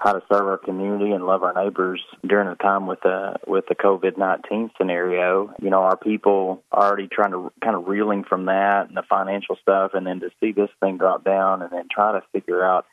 how 0.00 0.14
to 0.14 0.22
serve 0.32 0.46
our 0.46 0.56
community 0.56 1.10
and 1.10 1.26
love 1.26 1.42
our 1.42 1.52
neighbors 1.52 2.02
during 2.26 2.48
a 2.48 2.56
time 2.56 2.86
with 2.86 3.00
the 3.02 3.36
with 3.46 3.66
the 3.68 3.74
COVID 3.74 4.16
nineteen 4.16 4.70
scenario. 4.78 5.54
You 5.60 5.68
know, 5.68 5.82
our 5.82 5.96
people 5.96 6.62
are 6.72 6.88
already 6.88 7.06
trying 7.06 7.32
to 7.32 7.52
kind 7.62 7.76
of 7.76 7.86
reeling 7.86 8.24
from 8.24 8.46
that 8.46 8.88
and 8.88 8.96
the 8.96 9.02
financial 9.08 9.56
stuff, 9.60 9.92
and 9.92 10.06
then 10.06 10.20
to 10.20 10.30
see 10.40 10.52
this 10.52 10.70
thing 10.80 10.96
drop 10.96 11.22
down 11.22 11.60
and 11.60 11.70
then 11.70 11.86
try 11.90 12.12
to 12.12 12.22
figure 12.32 12.64
out 12.64 12.86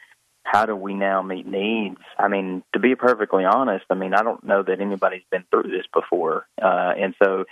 how 0.43 0.65
do 0.65 0.75
we 0.75 0.93
now 0.93 1.21
meet 1.21 1.47
needs? 1.47 2.01
I 2.19 2.27
mean, 2.27 2.63
to 2.73 2.79
be 2.79 2.95
perfectly 2.95 3.45
honest, 3.45 3.85
I 3.89 3.95
mean, 3.95 4.13
I 4.13 4.23
don't 4.23 4.43
know 4.43 4.63
that 4.63 4.81
anybody's 4.81 5.25
been 5.31 5.45
through 5.49 5.71
this 5.71 5.85
before, 5.93 6.45
uh, 6.61 6.93
and 6.97 7.15
so 7.23 7.45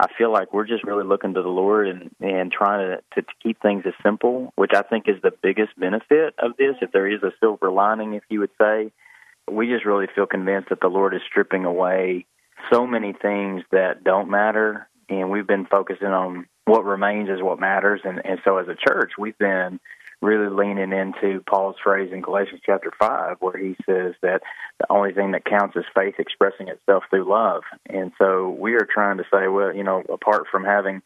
I 0.00 0.06
feel 0.16 0.32
like 0.32 0.52
we're 0.52 0.66
just 0.66 0.84
really 0.84 1.04
looking 1.04 1.34
to 1.34 1.42
the 1.42 1.48
Lord 1.48 1.88
and 1.88 2.10
and 2.20 2.52
trying 2.52 2.98
to, 3.14 3.20
to 3.20 3.26
keep 3.42 3.60
things 3.60 3.84
as 3.86 3.94
simple, 4.02 4.52
which 4.54 4.72
I 4.74 4.82
think 4.82 5.08
is 5.08 5.20
the 5.22 5.32
biggest 5.42 5.78
benefit 5.78 6.34
of 6.38 6.56
this. 6.56 6.76
If 6.80 6.92
there 6.92 7.10
is 7.10 7.22
a 7.22 7.32
silver 7.40 7.70
lining, 7.70 8.14
if 8.14 8.22
you 8.28 8.40
would 8.40 8.50
say, 8.60 8.92
we 9.50 9.68
just 9.68 9.84
really 9.84 10.06
feel 10.14 10.26
convinced 10.26 10.68
that 10.68 10.80
the 10.80 10.88
Lord 10.88 11.14
is 11.14 11.22
stripping 11.28 11.64
away 11.64 12.26
so 12.70 12.86
many 12.86 13.12
things 13.12 13.64
that 13.72 14.04
don't 14.04 14.30
matter, 14.30 14.88
and 15.08 15.30
we've 15.30 15.46
been 15.46 15.66
focusing 15.66 16.08
on 16.08 16.46
what 16.64 16.84
remains 16.84 17.28
is 17.28 17.42
what 17.42 17.58
matters. 17.58 18.00
And 18.04 18.24
and 18.24 18.38
so 18.44 18.58
as 18.58 18.68
a 18.68 18.76
church, 18.76 19.12
we've 19.18 19.38
been 19.38 19.80
really 20.20 20.48
leaning 20.48 20.92
into 20.92 21.40
Paul's 21.48 21.76
phrase 21.82 22.12
in 22.12 22.20
Galatians 22.20 22.60
chapter 22.64 22.92
5, 22.98 23.36
where 23.40 23.56
he 23.56 23.76
says 23.86 24.14
that 24.22 24.42
the 24.78 24.86
only 24.90 25.12
thing 25.12 25.32
that 25.32 25.44
counts 25.44 25.76
is 25.76 25.84
faith 25.94 26.14
expressing 26.18 26.68
itself 26.68 27.04
through 27.10 27.28
love. 27.28 27.62
And 27.88 28.12
so 28.18 28.50
we 28.50 28.74
are 28.74 28.88
trying 28.92 29.18
to 29.18 29.24
say, 29.32 29.48
well, 29.48 29.74
you 29.74 29.84
know, 29.84 30.02
apart 30.08 30.46
from 30.50 30.64
having 30.64 31.02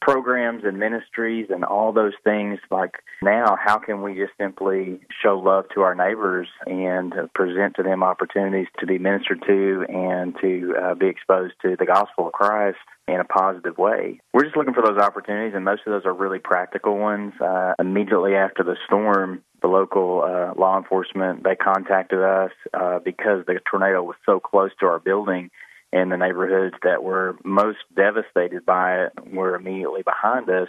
programs 0.00 0.62
and 0.64 0.78
ministries 0.78 1.46
and 1.50 1.64
all 1.64 1.92
those 1.92 2.12
things 2.22 2.58
like 2.70 3.02
now 3.22 3.56
how 3.62 3.78
can 3.78 4.02
we 4.02 4.14
just 4.14 4.32
simply 4.38 5.00
show 5.22 5.38
love 5.38 5.64
to 5.74 5.80
our 5.80 5.94
neighbors 5.94 6.48
and 6.66 7.14
present 7.34 7.74
to 7.76 7.82
them 7.82 8.02
opportunities 8.02 8.66
to 8.78 8.86
be 8.86 8.98
ministered 8.98 9.42
to 9.46 9.84
and 9.88 10.36
to 10.40 10.74
uh, 10.80 10.94
be 10.94 11.06
exposed 11.06 11.54
to 11.62 11.76
the 11.78 11.86
gospel 11.86 12.26
of 12.26 12.32
christ 12.32 12.78
in 13.08 13.20
a 13.20 13.24
positive 13.24 13.78
way? 13.78 14.20
We're 14.34 14.44
just 14.44 14.56
looking 14.56 14.74
for 14.74 14.82
those 14.82 14.98
opportunities 14.98 15.54
and 15.54 15.64
most 15.64 15.82
of 15.86 15.92
those 15.92 16.04
are 16.04 16.14
really 16.14 16.40
practical 16.40 16.98
ones. 16.98 17.32
Uh, 17.40 17.74
immediately 17.78 18.34
after 18.34 18.62
the 18.62 18.76
storm 18.86 19.42
the 19.62 19.68
local 19.68 20.22
uh, 20.22 20.52
law 20.60 20.76
enforcement 20.76 21.42
they 21.42 21.56
contacted 21.56 22.20
us 22.20 22.52
uh, 22.74 22.98
because 22.98 23.44
the 23.46 23.58
tornado 23.70 24.02
was 24.02 24.16
so 24.26 24.38
close 24.38 24.70
to 24.78 24.86
our 24.86 24.98
building 24.98 25.50
and 25.92 26.10
the 26.10 26.16
neighborhoods 26.16 26.74
that 26.82 27.02
were 27.02 27.36
most 27.44 27.78
devastated 27.94 28.66
by 28.66 29.04
it 29.04 29.12
were 29.32 29.54
immediately 29.54 30.02
behind 30.02 30.48
us. 30.50 30.68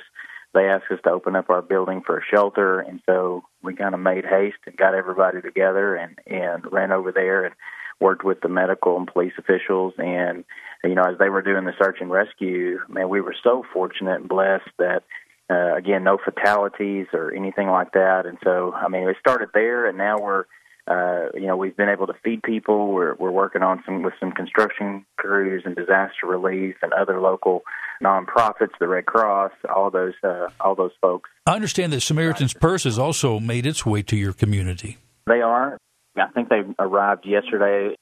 They 0.53 0.65
asked 0.65 0.91
us 0.91 0.99
to 1.03 1.11
open 1.11 1.35
up 1.35 1.49
our 1.49 1.61
building 1.61 2.01
for 2.05 2.17
a 2.17 2.25
shelter, 2.33 2.79
and 2.79 3.01
so 3.05 3.43
we 3.61 3.75
kind 3.75 3.93
of 3.93 3.99
made 3.99 4.25
haste 4.25 4.57
and 4.65 4.77
got 4.77 4.95
everybody 4.95 5.41
together 5.41 5.95
and 5.95 6.17
and 6.25 6.71
ran 6.71 6.91
over 6.91 7.11
there 7.11 7.45
and 7.45 7.55
worked 7.99 8.23
with 8.23 8.41
the 8.41 8.49
medical 8.49 8.97
and 8.97 9.07
police 9.07 9.33
officials. 9.37 9.93
And 9.97 10.45
you 10.83 10.95
know, 10.95 11.03
as 11.03 11.17
they 11.19 11.29
were 11.29 11.41
doing 11.41 11.65
the 11.65 11.73
search 11.81 11.97
and 11.99 12.09
rescue, 12.09 12.79
man, 12.87 13.09
we 13.09 13.21
were 13.21 13.35
so 13.43 13.63
fortunate 13.73 14.21
and 14.21 14.29
blessed 14.29 14.69
that 14.79 15.03
uh, 15.49 15.75
again, 15.75 16.03
no 16.03 16.17
fatalities 16.17 17.07
or 17.13 17.33
anything 17.33 17.67
like 17.67 17.93
that. 17.93 18.25
And 18.25 18.37
so, 18.43 18.73
I 18.73 18.89
mean, 18.89 19.07
it 19.07 19.15
started 19.19 19.49
there, 19.53 19.85
and 19.85 19.97
now 19.97 20.17
we're 20.19 20.45
uh, 20.87 21.29
you 21.33 21.47
know, 21.47 21.57
we've 21.57 21.75
been 21.75 21.89
able 21.89 22.07
to 22.07 22.13
feed 22.23 22.41
people. 22.43 22.93
We're 22.93 23.15
we're 23.15 23.31
working 23.31 23.61
on 23.61 23.83
some 23.85 24.03
with 24.03 24.13
some 24.19 24.31
construction 24.31 25.05
crews 25.17 25.63
and 25.65 25.75
disaster 25.75 26.25
relief 26.25 26.75
and 26.81 26.93
other 26.93 27.19
local 27.19 27.63
nonprofits, 28.01 28.71
the 28.79 28.87
Red 28.87 29.05
Cross, 29.05 29.51
all 29.73 29.91
those 29.91 30.13
uh, 30.23 30.47
all 30.61 30.75
those 30.75 30.91
folks. 31.01 31.29
I 31.45 31.55
understand 31.55 31.91
that 31.93 32.01
Samaritan's 32.01 32.53
Purse 32.53 32.85
has 32.85 32.97
also 32.97 33.39
made 33.39 33.65
its 33.65 33.85
way 33.85 34.01
to 34.03 34.15
your 34.15 34.33
community. 34.33 34.97
They 35.25 35.41
are. 35.41 35.77
I 36.15 36.27
think 36.33 36.49
they 36.49 36.61
arrived 36.79 37.25
yesterday. 37.25 37.95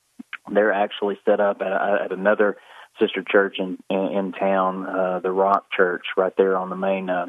They're 0.51 0.71
actually 0.71 1.17
set 1.25 1.39
up 1.39 1.61
at, 1.61 1.71
at 2.05 2.11
another 2.11 2.57
sister 3.01 3.23
church 3.27 3.55
in 3.57 3.79
in, 3.89 3.97
in 3.97 4.31
town, 4.33 4.85
uh, 4.85 5.19
the 5.21 5.31
Rock 5.31 5.65
Church, 5.75 6.05
right 6.15 6.33
there 6.37 6.55
on 6.55 6.69
the 6.69 6.75
main 6.75 7.09
uh, 7.09 7.27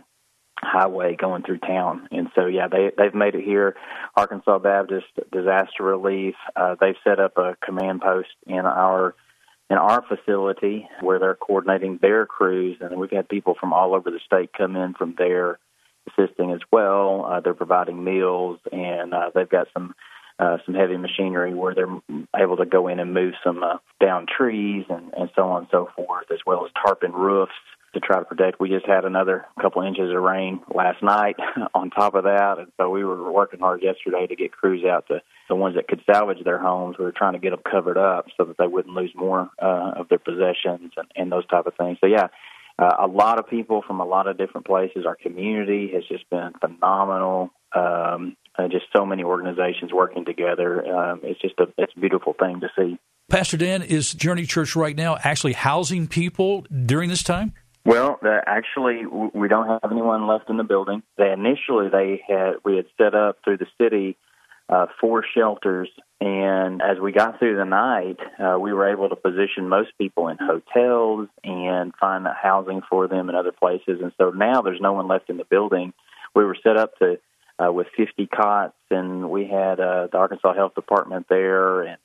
highway 0.62 1.16
going 1.16 1.42
through 1.42 1.58
town. 1.58 2.08
And 2.10 2.28
so, 2.34 2.46
yeah, 2.46 2.68
they 2.68 2.90
they've 2.96 3.14
made 3.14 3.34
it 3.34 3.44
here. 3.44 3.76
Arkansas 4.16 4.58
Baptist 4.58 5.06
Disaster 5.30 5.82
Relief. 5.82 6.34
Uh, 6.54 6.76
they've 6.80 6.96
set 7.04 7.20
up 7.20 7.36
a 7.36 7.56
command 7.64 8.00
post 8.00 8.28
in 8.46 8.66
our 8.66 9.14
in 9.68 9.76
our 9.76 10.02
facility 10.02 10.88
where 11.00 11.18
they're 11.18 11.34
coordinating 11.34 11.98
their 12.00 12.24
crews, 12.26 12.76
and 12.80 12.96
we've 12.96 13.10
had 13.10 13.28
people 13.28 13.54
from 13.58 13.72
all 13.72 13.94
over 13.94 14.10
the 14.10 14.20
state 14.24 14.50
come 14.56 14.76
in 14.76 14.94
from 14.94 15.14
there 15.18 15.58
assisting 16.08 16.52
as 16.52 16.60
well. 16.70 17.24
Uh, 17.24 17.40
they're 17.40 17.54
providing 17.54 18.02
meals, 18.02 18.60
and 18.70 19.12
uh, 19.12 19.30
they've 19.34 19.48
got 19.48 19.66
some 19.74 19.94
uh, 20.38 20.58
some 20.66 20.74
heavy 20.74 20.96
machinery 20.96 21.54
where 21.54 21.74
they're 21.74 22.00
able 22.36 22.58
to 22.58 22.66
go 22.66 22.88
in 22.88 23.00
and 23.00 23.14
move 23.14 23.34
some 23.42 23.62
uh, 23.62 23.78
down 24.00 24.26
trees 24.26 24.84
and, 24.90 25.12
and 25.14 25.30
so 25.34 25.42
on 25.42 25.62
and 25.62 25.68
so 25.70 25.88
forth, 25.96 26.30
as 26.30 26.40
well 26.46 26.64
as 26.64 26.70
tarpon 26.84 27.12
roofs 27.12 27.52
to 27.96 28.00
try 28.00 28.18
to 28.18 28.24
protect. 28.24 28.60
We 28.60 28.68
just 28.68 28.86
had 28.86 29.04
another 29.04 29.46
couple 29.60 29.82
inches 29.82 30.10
of 30.14 30.22
rain 30.22 30.60
last 30.72 31.02
night 31.02 31.36
on 31.74 31.90
top 31.90 32.14
of 32.14 32.24
that, 32.24 32.58
and 32.58 32.70
so 32.76 32.90
we 32.90 33.04
were 33.04 33.32
working 33.32 33.60
hard 33.60 33.82
yesterday 33.82 34.26
to 34.26 34.36
get 34.36 34.52
crews 34.52 34.84
out 34.84 35.06
to 35.08 35.22
the 35.48 35.56
ones 35.56 35.76
that 35.76 35.88
could 35.88 36.02
salvage 36.10 36.44
their 36.44 36.58
homes. 36.58 36.96
We 36.98 37.04
were 37.04 37.12
trying 37.12 37.32
to 37.32 37.38
get 37.38 37.50
them 37.50 37.60
covered 37.68 37.98
up 37.98 38.26
so 38.36 38.44
that 38.44 38.58
they 38.58 38.66
wouldn't 38.66 38.94
lose 38.94 39.12
more 39.14 39.48
uh, 39.60 39.92
of 39.96 40.08
their 40.08 40.18
possessions 40.18 40.92
and, 40.96 41.08
and 41.16 41.32
those 41.32 41.46
type 41.46 41.66
of 41.66 41.74
things. 41.76 41.98
So 42.00 42.06
yeah, 42.06 42.28
uh, 42.78 42.96
a 43.00 43.06
lot 43.06 43.38
of 43.38 43.48
people 43.48 43.82
from 43.86 44.00
a 44.00 44.04
lot 44.04 44.26
of 44.26 44.36
different 44.36 44.66
places. 44.66 45.06
Our 45.06 45.16
community 45.16 45.90
has 45.94 46.04
just 46.06 46.28
been 46.30 46.52
phenomenal. 46.60 47.50
Um, 47.74 48.36
just 48.70 48.86
so 48.96 49.04
many 49.04 49.22
organizations 49.22 49.92
working 49.92 50.24
together. 50.24 50.86
Um, 50.86 51.20
it's 51.22 51.40
just 51.40 51.54
a 51.58 51.66
it's 51.76 51.92
a 51.96 52.00
beautiful 52.00 52.34
thing 52.38 52.60
to 52.60 52.68
see. 52.76 52.98
Pastor 53.28 53.56
Dan, 53.56 53.82
is 53.82 54.14
Journey 54.14 54.46
Church 54.46 54.76
right 54.76 54.96
now 54.96 55.18
actually 55.22 55.52
housing 55.52 56.06
people 56.06 56.62
during 56.70 57.10
this 57.10 57.22
time? 57.22 57.52
Well, 57.86 58.18
uh, 58.20 58.40
actually, 58.44 59.06
we 59.06 59.46
don't 59.46 59.68
have 59.68 59.92
anyone 59.92 60.26
left 60.26 60.50
in 60.50 60.56
the 60.56 60.64
building. 60.64 61.04
They 61.16 61.30
initially 61.30 61.88
they 61.88 62.20
had 62.26 62.54
we 62.64 62.74
had 62.74 62.86
set 62.98 63.14
up 63.14 63.38
through 63.44 63.58
the 63.58 63.68
city 63.80 64.16
uh, 64.68 64.86
four 65.00 65.24
shelters, 65.36 65.88
and 66.20 66.82
as 66.82 66.98
we 67.00 67.12
got 67.12 67.38
through 67.38 67.56
the 67.56 67.64
night, 67.64 68.16
uh, 68.40 68.58
we 68.58 68.72
were 68.72 68.90
able 68.90 69.08
to 69.08 69.14
position 69.14 69.68
most 69.68 69.90
people 69.98 70.26
in 70.26 70.36
hotels 70.36 71.28
and 71.44 71.94
find 72.00 72.26
housing 72.26 72.80
for 72.90 73.06
them 73.06 73.28
in 73.28 73.36
other 73.36 73.52
places. 73.52 74.00
And 74.02 74.10
so 74.18 74.30
now 74.30 74.62
there's 74.62 74.80
no 74.80 74.92
one 74.92 75.06
left 75.06 75.30
in 75.30 75.36
the 75.36 75.44
building. 75.44 75.92
We 76.34 76.44
were 76.44 76.56
set 76.60 76.76
up 76.76 76.98
to 76.98 77.20
uh, 77.64 77.72
with 77.72 77.86
50 77.96 78.26
cots, 78.26 78.74
and 78.90 79.30
we 79.30 79.46
had 79.46 79.78
uh, 79.78 80.08
the 80.10 80.18
Arkansas 80.18 80.54
Health 80.54 80.74
Department 80.74 81.26
there, 81.28 81.82
and 81.82 81.98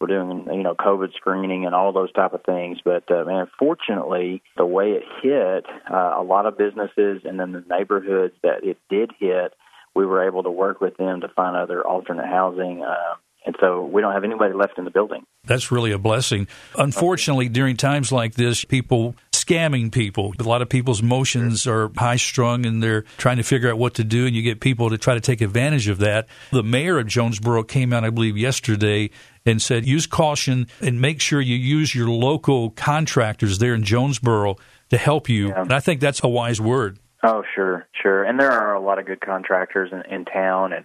we're 0.00 0.06
doing 0.06 0.46
you 0.52 0.62
know 0.62 0.74
COVID 0.74 1.14
screening 1.14 1.66
and 1.66 1.74
all 1.74 1.92
those 1.92 2.12
type 2.12 2.32
of 2.32 2.42
things. 2.44 2.78
But 2.84 3.10
uh, 3.10 3.24
man, 3.24 3.46
fortunately, 3.58 4.42
the 4.56 4.66
way 4.66 4.92
it 4.92 5.02
hit, 5.22 5.66
uh, 5.90 6.14
a 6.16 6.22
lot 6.22 6.46
of 6.46 6.56
businesses 6.56 7.22
and 7.24 7.38
then 7.38 7.52
the 7.52 7.64
neighborhoods 7.68 8.34
that 8.42 8.64
it 8.64 8.78
did 8.88 9.10
hit, 9.18 9.54
we 9.94 10.06
were 10.06 10.26
able 10.26 10.42
to 10.44 10.50
work 10.50 10.80
with 10.80 10.96
them 10.96 11.20
to 11.22 11.28
find 11.28 11.56
other 11.56 11.86
alternate 11.86 12.26
housing. 12.26 12.82
Uh, 12.82 13.16
and 13.46 13.56
so 13.60 13.84
we 13.84 14.02
don't 14.02 14.12
have 14.12 14.24
anybody 14.24 14.52
left 14.52 14.78
in 14.78 14.84
the 14.84 14.90
building. 14.90 15.24
That's 15.44 15.72
really 15.72 15.92
a 15.92 15.98
blessing. 15.98 16.48
Unfortunately, 16.76 17.48
during 17.48 17.76
times 17.76 18.12
like 18.12 18.34
this, 18.34 18.64
people 18.64 19.14
scamming 19.32 19.90
people. 19.90 20.34
A 20.38 20.42
lot 20.42 20.60
of 20.60 20.68
people's 20.68 21.00
emotions 21.00 21.66
are 21.66 21.90
high 21.96 22.16
strung 22.16 22.66
and 22.66 22.82
they're 22.82 23.02
trying 23.16 23.38
to 23.38 23.42
figure 23.42 23.70
out 23.70 23.78
what 23.78 23.94
to 23.94 24.04
do, 24.04 24.26
and 24.26 24.36
you 24.36 24.42
get 24.42 24.60
people 24.60 24.90
to 24.90 24.98
try 24.98 25.14
to 25.14 25.20
take 25.20 25.40
advantage 25.40 25.88
of 25.88 25.98
that. 25.98 26.26
The 26.50 26.62
mayor 26.62 26.98
of 26.98 27.06
Jonesboro 27.06 27.62
came 27.64 27.92
out, 27.92 28.04
I 28.04 28.10
believe, 28.10 28.36
yesterday 28.36 29.10
and 29.48 29.62
said 29.62 29.86
use 29.86 30.06
caution 30.06 30.66
and 30.80 31.00
make 31.00 31.20
sure 31.20 31.40
you 31.40 31.56
use 31.56 31.94
your 31.94 32.08
local 32.08 32.70
contractors 32.70 33.58
there 33.58 33.74
in 33.74 33.82
Jonesboro 33.82 34.56
to 34.90 34.96
help 34.96 35.28
you. 35.28 35.48
Yeah. 35.48 35.62
And 35.62 35.72
I 35.72 35.80
think 35.80 36.00
that's 36.00 36.22
a 36.22 36.28
wise 36.28 36.60
word. 36.60 36.98
Oh, 37.22 37.42
sure, 37.54 37.86
sure. 38.00 38.22
And 38.22 38.38
there 38.38 38.52
are 38.52 38.74
a 38.74 38.80
lot 38.80 38.98
of 38.98 39.06
good 39.06 39.20
contractors 39.20 39.90
in, 39.92 40.02
in 40.12 40.24
town, 40.24 40.72
and 40.72 40.84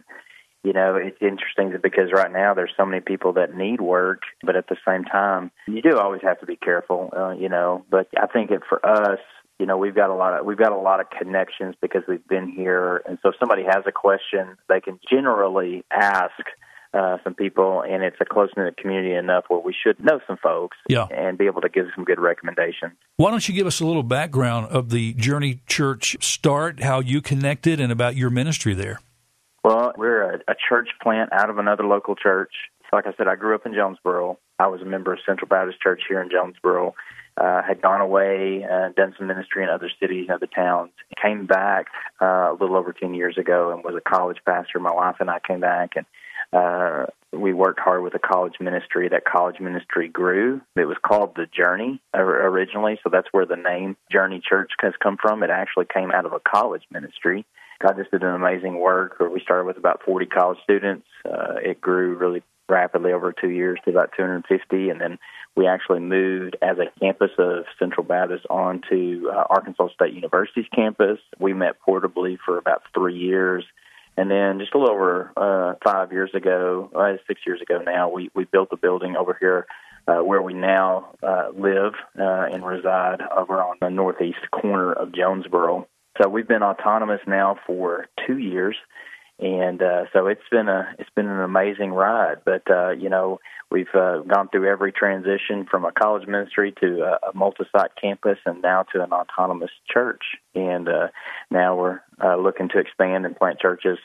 you 0.64 0.72
know, 0.72 0.96
it's 0.96 1.18
interesting 1.22 1.78
because 1.84 2.12
right 2.14 2.32
now 2.32 2.54
there's 2.54 2.72
so 2.78 2.86
many 2.86 3.02
people 3.02 3.34
that 3.34 3.54
need 3.54 3.82
work, 3.82 4.22
but 4.44 4.56
at 4.56 4.68
the 4.68 4.78
same 4.88 5.04
time, 5.04 5.52
you 5.68 5.82
do 5.82 5.98
always 5.98 6.22
have 6.24 6.40
to 6.40 6.46
be 6.46 6.56
careful, 6.56 7.10
uh, 7.16 7.32
you 7.32 7.50
know. 7.50 7.86
But 7.92 8.08
I 8.18 8.28
think 8.28 8.50
it 8.50 8.62
for 8.68 8.84
us, 8.86 9.20
you 9.60 9.66
know, 9.66 9.78
we've 9.78 9.94
got 9.94 10.10
a 10.10 10.16
lot 10.16 10.40
of 10.40 10.46
we've 10.46 10.58
got 10.58 10.72
a 10.72 10.78
lot 10.78 11.02
of 11.02 11.10
connections 11.10 11.76
because 11.82 12.04
we've 12.08 12.26
been 12.28 12.50
here, 12.50 13.04
and 13.06 13.20
so 13.22 13.30
if 13.30 13.36
somebody 13.40 13.64
has 13.64 13.84
a 13.86 13.92
question, 13.92 14.58
they 14.70 14.80
can 14.80 15.00
generally 15.10 15.84
ask 15.92 16.32
uh, 16.94 17.18
some 17.24 17.34
people, 17.34 17.82
and 17.82 18.04
it's 18.04 18.18
a 18.22 18.26
close 18.26 18.50
knit 18.56 18.78
community 18.78 19.16
enough 19.16 19.46
where 19.48 19.60
we 19.60 19.74
should 19.74 20.00
know 20.04 20.20
some 20.28 20.38
folks 20.38 20.78
yeah. 20.88 21.08
and 21.12 21.38
be 21.38 21.46
able 21.46 21.62
to 21.62 21.70
give 21.70 21.88
some 21.96 22.04
good 22.04 22.20
recommendations. 22.20 22.94
Why 23.18 23.32
don't 23.32 23.48
you 23.48 23.56
give 23.56 23.68
us 23.68 23.80
a 23.80 23.86
little 23.86 24.04
background 24.04 24.68
of 24.68 24.90
the 24.90 25.14
Journey 25.14 25.62
Church 25.66 26.18
start, 26.24 26.84
how 26.84 27.00
you 27.00 27.22
connected, 27.22 27.80
and 27.80 27.92
about 27.92 28.16
your 28.16 28.30
ministry 28.30 28.74
there? 28.74 29.00
Well, 29.64 29.94
we're 29.98 30.36
a, 30.36 30.36
a 30.48 30.56
church 30.70 30.90
plant 31.02 31.32
out 31.32 31.50
of 31.50 31.58
another 31.58 31.84
local 31.84 32.16
church. 32.16 32.52
Like 32.92 33.08
I 33.08 33.14
said, 33.18 33.28
I 33.28 33.36
grew 33.36 33.56
up 33.56 33.66
in 33.66 33.74
Jonesboro. 33.74 34.38
I 34.60 34.68
was 34.68 34.82
a 34.82 34.86
member 34.86 35.14
of 35.14 35.20
Central 35.26 35.48
Baptist 35.48 35.82
Church 35.82 36.02
here 36.08 36.22
in 36.22 36.30
Jonesboro. 36.30 36.94
Uh, 37.36 37.64
had 37.64 37.82
gone 37.82 38.00
away, 38.00 38.64
uh, 38.64 38.90
done 38.96 39.16
some 39.18 39.26
ministry 39.26 39.64
in 39.64 39.70
other 39.70 39.90
cities, 40.00 40.28
and 40.30 40.36
other 40.36 40.46
towns. 40.46 40.92
Came 41.20 41.48
back 41.48 41.88
uh, 42.22 42.52
a 42.52 42.58
little 42.60 42.76
over 42.76 42.94
ten 42.94 43.16
years 43.16 43.40
ago, 43.40 43.72
and 43.72 43.84
was 43.84 43.96
a 43.96 44.08
college 44.08 44.38
pastor. 44.46 44.80
My 44.80 44.94
wife 44.94 45.16
and 45.20 45.32
I 45.32 45.40
came 45.40 45.60
back, 45.60 45.94
and 45.96 46.06
uh, 46.54 47.06
we 47.32 47.54
worked 47.54 47.80
hard 47.80 48.04
with 48.04 48.14
a 48.16 48.20
college 48.20 48.54
ministry. 48.60 49.10
That 49.10 49.26
college 49.26 49.60
ministry 49.60 50.08
grew. 50.08 50.62
It 50.76 50.86
was 50.86 50.98
called 51.06 51.36
the 51.36 51.48
Journey 51.48 52.02
originally, 52.14 53.00
so 53.04 53.10
that's 53.12 53.28
where 53.32 53.46
the 53.46 53.56
name 53.56 53.98
Journey 54.12 54.42
Church 54.48 54.72
has 54.80 54.94
come 55.02 55.18
from. 55.22 55.44
It 55.44 55.50
actually 55.50 55.86
came 55.92 56.12
out 56.12 56.26
of 56.26 56.34
a 56.34 56.40
college 56.40 56.84
ministry 56.92 57.46
God 57.84 57.98
just 57.98 58.12
did 58.12 58.24
an 58.24 58.34
amazing 58.34 58.80
work. 58.80 59.20
We 59.20 59.42
started 59.42 59.66
with 59.66 59.78
about 59.78 60.04
40 60.04 60.28
college 60.28 60.58
students. 60.64 61.06
Uh, 61.26 61.56
it 61.62 61.82
grew 61.82 62.16
really 62.16 62.42
rapidly 62.70 63.12
over 63.12 63.34
two 63.34 63.50
years 63.50 63.78
to 63.84 63.92
about 63.92 64.12
250, 64.16 64.90
and 64.90 65.02
then 65.02 65.20
we 65.56 65.68
actually 65.68 66.00
moved 66.00 66.56
as 66.62 66.78
a 66.80 66.98
campus 67.00 67.32
of 67.38 67.66
Central 67.78 68.06
Baptist 68.06 68.46
onto 68.50 69.28
uh, 69.30 69.44
Arkansas 69.50 69.90
State 69.94 70.14
University's 70.14 70.66
campus. 70.74 71.20
We 71.40 71.54
met 71.54 71.76
portably 71.86 72.38
for 72.46 72.58
about 72.58 72.84
three 72.94 73.18
years. 73.18 73.66
And 74.16 74.30
then 74.30 74.60
just 74.60 74.74
a 74.74 74.78
little 74.78 74.94
over 74.94 75.32
uh, 75.36 75.74
five 75.84 76.12
years 76.12 76.32
ago, 76.34 76.92
uh, 76.96 77.18
six 77.28 77.42
years 77.46 77.62
ago 77.62 77.80
now, 77.84 78.10
we, 78.10 78.30
we 78.36 78.46
built 78.46 78.70
a 78.72 78.78
building 78.78 79.16
over 79.16 79.36
here 79.40 79.66
uh, 80.08 80.20
where 80.20 80.42
we 80.42 80.54
now 80.54 81.16
uh, 81.24 81.50
live 81.56 81.94
uh, 82.20 82.46
and 82.52 82.66
reside 82.66 83.22
over 83.36 83.62
on 83.62 83.78
the 83.82 83.90
northeast 83.90 84.40
corner 84.52 84.94
of 84.94 85.14
Jonesboro. 85.14 85.88
So 86.22 86.30
we've 86.30 86.48
been 86.48 86.62
autonomous 86.62 87.22
now 87.26 87.58
for 87.66 88.08
two 88.28 88.38
years, 88.38 88.76
and 89.40 89.82
uh, 89.82 90.06
so 90.14 90.28
it's 90.28 90.48
been 90.52 90.70
a 90.70 90.94
it's 91.00 91.10
been 91.16 91.28
an 91.28 91.42
amazing 91.42 91.92
ride. 91.92 92.38
But 92.46 92.64
uh, 92.70 92.92
you 92.92 93.10
know 93.10 93.40
we've 93.72 93.94
uh, 93.94 94.20
gone 94.20 94.50
through 94.50 94.70
every 94.70 94.92
transition 94.92 95.66
from 95.70 95.86
a 95.86 95.92
college 95.92 96.28
ministry 96.28 96.74
to 96.82 97.02
a, 97.02 97.30
a 97.30 97.34
multi-site 97.34 97.92
campus, 98.00 98.38
and 98.46 98.62
now 98.62 98.84
to 98.94 99.04
an 99.04 99.12
autonomous 99.12 99.72
church. 99.92 100.24
And 100.54 100.88
uh, 100.88 101.08
now 101.50 101.76
we're 101.76 102.00
uh, 102.24 102.36
looking 102.38 102.70
to 102.70 102.80
expand 102.80 103.26
and 103.26 103.36
plant 103.36 103.60
churches, 103.60 103.98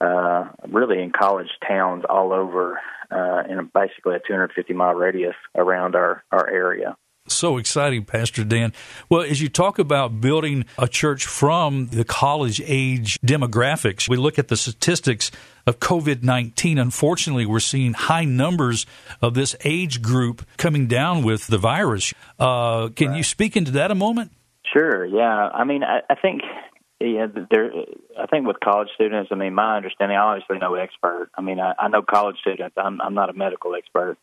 uh, 0.00 0.48
really 0.68 1.00
in 1.00 1.12
college 1.12 1.50
towns 1.66 2.04
all 2.08 2.32
over, 2.32 2.80
uh, 3.10 3.44
in 3.48 3.58
a, 3.60 3.62
basically 3.62 4.16
a 4.16 4.20
250 4.26 4.72
mile 4.74 4.94
radius 4.94 5.36
around 5.54 5.94
our 5.94 6.24
our 6.32 6.48
area. 6.48 6.96
So 7.28 7.56
exciting, 7.56 8.04
Pastor 8.04 8.42
Dan. 8.42 8.72
Well, 9.08 9.22
as 9.22 9.40
you 9.40 9.48
talk 9.48 9.78
about 9.78 10.20
building 10.20 10.64
a 10.76 10.88
church 10.88 11.24
from 11.24 11.86
the 11.86 12.04
college 12.04 12.60
age 12.64 13.18
demographics, 13.20 14.08
we 14.08 14.16
look 14.16 14.40
at 14.40 14.48
the 14.48 14.56
statistics 14.56 15.30
of 15.66 15.78
COVID 15.78 16.24
19. 16.24 16.78
Unfortunately, 16.78 17.46
we're 17.46 17.60
seeing 17.60 17.94
high 17.94 18.24
numbers 18.24 18.86
of 19.20 19.34
this 19.34 19.54
age 19.64 20.02
group 20.02 20.44
coming 20.56 20.88
down 20.88 21.22
with 21.22 21.46
the 21.46 21.58
virus. 21.58 22.12
Uh, 22.40 22.88
can 22.88 23.08
right. 23.08 23.18
you 23.18 23.22
speak 23.22 23.56
into 23.56 23.70
that 23.72 23.92
a 23.92 23.94
moment? 23.94 24.32
Sure, 24.72 25.04
yeah. 25.04 25.48
I 25.48 25.64
mean, 25.64 25.84
I, 25.84 26.00
I 26.10 26.14
think. 26.16 26.42
Yeah, 27.00 27.26
there. 27.50 27.72
I 28.16 28.26
think 28.26 28.46
with 28.46 28.58
college 28.62 28.88
students, 28.94 29.30
I 29.32 29.34
mean, 29.34 29.54
my 29.54 29.76
understanding. 29.76 30.16
I 30.16 30.20
obviously 30.20 30.58
no 30.58 30.74
expert. 30.74 31.30
I 31.36 31.40
mean, 31.40 31.58
I, 31.58 31.74
I 31.76 31.88
know 31.88 32.02
college 32.02 32.36
students. 32.40 32.76
I'm, 32.76 33.00
I'm 33.00 33.14
not 33.14 33.28
a 33.28 33.32
medical 33.32 33.74
expert, 33.74 34.18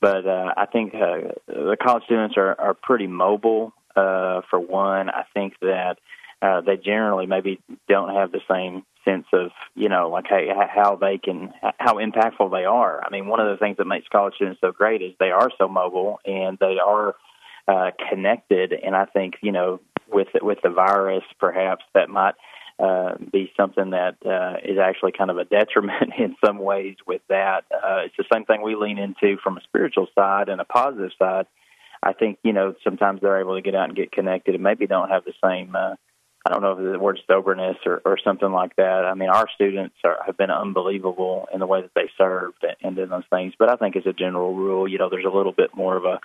but 0.00 0.26
uh, 0.26 0.54
I 0.56 0.66
think 0.66 0.94
uh, 0.94 1.32
the 1.46 1.76
college 1.80 2.04
students 2.04 2.36
are, 2.36 2.58
are 2.58 2.74
pretty 2.74 3.06
mobile. 3.06 3.72
Uh, 3.94 4.42
for 4.48 4.58
one, 4.58 5.10
I 5.10 5.24
think 5.34 5.54
that 5.60 5.96
uh, 6.40 6.60
they 6.62 6.76
generally 6.76 7.26
maybe 7.26 7.60
don't 7.88 8.14
have 8.14 8.32
the 8.32 8.40
same 8.50 8.84
sense 9.04 9.26
of 9.32 9.50
you 9.74 9.88
know 9.88 10.10
like 10.10 10.26
hey, 10.28 10.48
how 10.72 10.96
they 10.96 11.18
can 11.18 11.52
how 11.78 11.94
impactful 11.94 12.50
they 12.50 12.64
are. 12.64 13.02
I 13.04 13.10
mean, 13.10 13.26
one 13.26 13.40
of 13.40 13.50
the 13.50 13.56
things 13.56 13.76
that 13.78 13.86
makes 13.86 14.08
college 14.08 14.34
students 14.34 14.60
so 14.60 14.72
great 14.72 15.02
is 15.02 15.12
they 15.18 15.30
are 15.30 15.50
so 15.58 15.68
mobile 15.68 16.20
and 16.24 16.58
they 16.58 16.76
are 16.84 17.14
uh, 17.68 17.90
connected. 18.08 18.72
And 18.72 18.94
I 18.94 19.06
think 19.06 19.34
you 19.42 19.52
know 19.52 19.80
with 20.10 20.28
with 20.40 20.58
the 20.62 20.70
virus, 20.70 21.24
perhaps 21.38 21.84
that 21.94 22.08
might 22.08 22.34
uh, 22.80 23.14
be 23.30 23.52
something 23.56 23.90
that 23.90 24.16
uh, 24.24 24.56
is 24.64 24.78
actually 24.78 25.12
kind 25.12 25.30
of 25.30 25.38
a 25.38 25.44
detriment 25.44 26.12
in 26.18 26.36
some 26.44 26.58
ways 26.58 26.96
with 27.06 27.20
that. 27.28 27.64
Uh, 27.72 28.02
it's 28.06 28.16
the 28.16 28.24
same 28.32 28.44
thing 28.44 28.62
we 28.62 28.74
lean 28.74 28.98
into 28.98 29.36
from 29.42 29.58
a 29.58 29.62
spiritual 29.62 30.06
side 30.14 30.48
and 30.48 30.60
a 30.60 30.64
positive 30.64 31.10
side. 31.18 31.46
I 32.02 32.14
think, 32.14 32.38
you 32.42 32.54
know, 32.54 32.74
sometimes 32.82 33.20
they're 33.20 33.40
able 33.40 33.56
to 33.56 33.62
get 33.62 33.74
out 33.74 33.88
and 33.88 33.96
get 33.96 34.12
connected 34.12 34.54
and 34.54 34.64
maybe 34.64 34.86
don't 34.86 35.10
have 35.10 35.24
the 35.24 35.34
same, 35.44 35.76
uh, 35.76 35.96
I 36.46 36.50
don't 36.50 36.62
know 36.62 36.72
if 36.72 36.92
the 36.92 36.98
word 36.98 37.20
soberness 37.26 37.76
or, 37.84 38.00
or 38.06 38.16
something 38.24 38.50
like 38.50 38.74
that. 38.76 39.04
I 39.04 39.12
mean, 39.12 39.28
our 39.28 39.46
students 39.54 39.96
are, 40.02 40.16
have 40.24 40.38
been 40.38 40.50
unbelievable 40.50 41.48
in 41.52 41.60
the 41.60 41.66
way 41.66 41.82
that 41.82 41.90
they 41.94 42.08
served 42.16 42.64
and 42.82 42.98
in 42.98 43.10
those 43.10 43.24
things. 43.28 43.52
But 43.58 43.68
I 43.68 43.76
think 43.76 43.96
as 43.96 44.06
a 44.06 44.14
general 44.14 44.54
rule, 44.54 44.88
you 44.88 44.96
know, 44.96 45.10
there's 45.10 45.26
a 45.26 45.36
little 45.36 45.52
bit 45.52 45.76
more 45.76 45.98
of 45.98 46.04
a, 46.04 46.20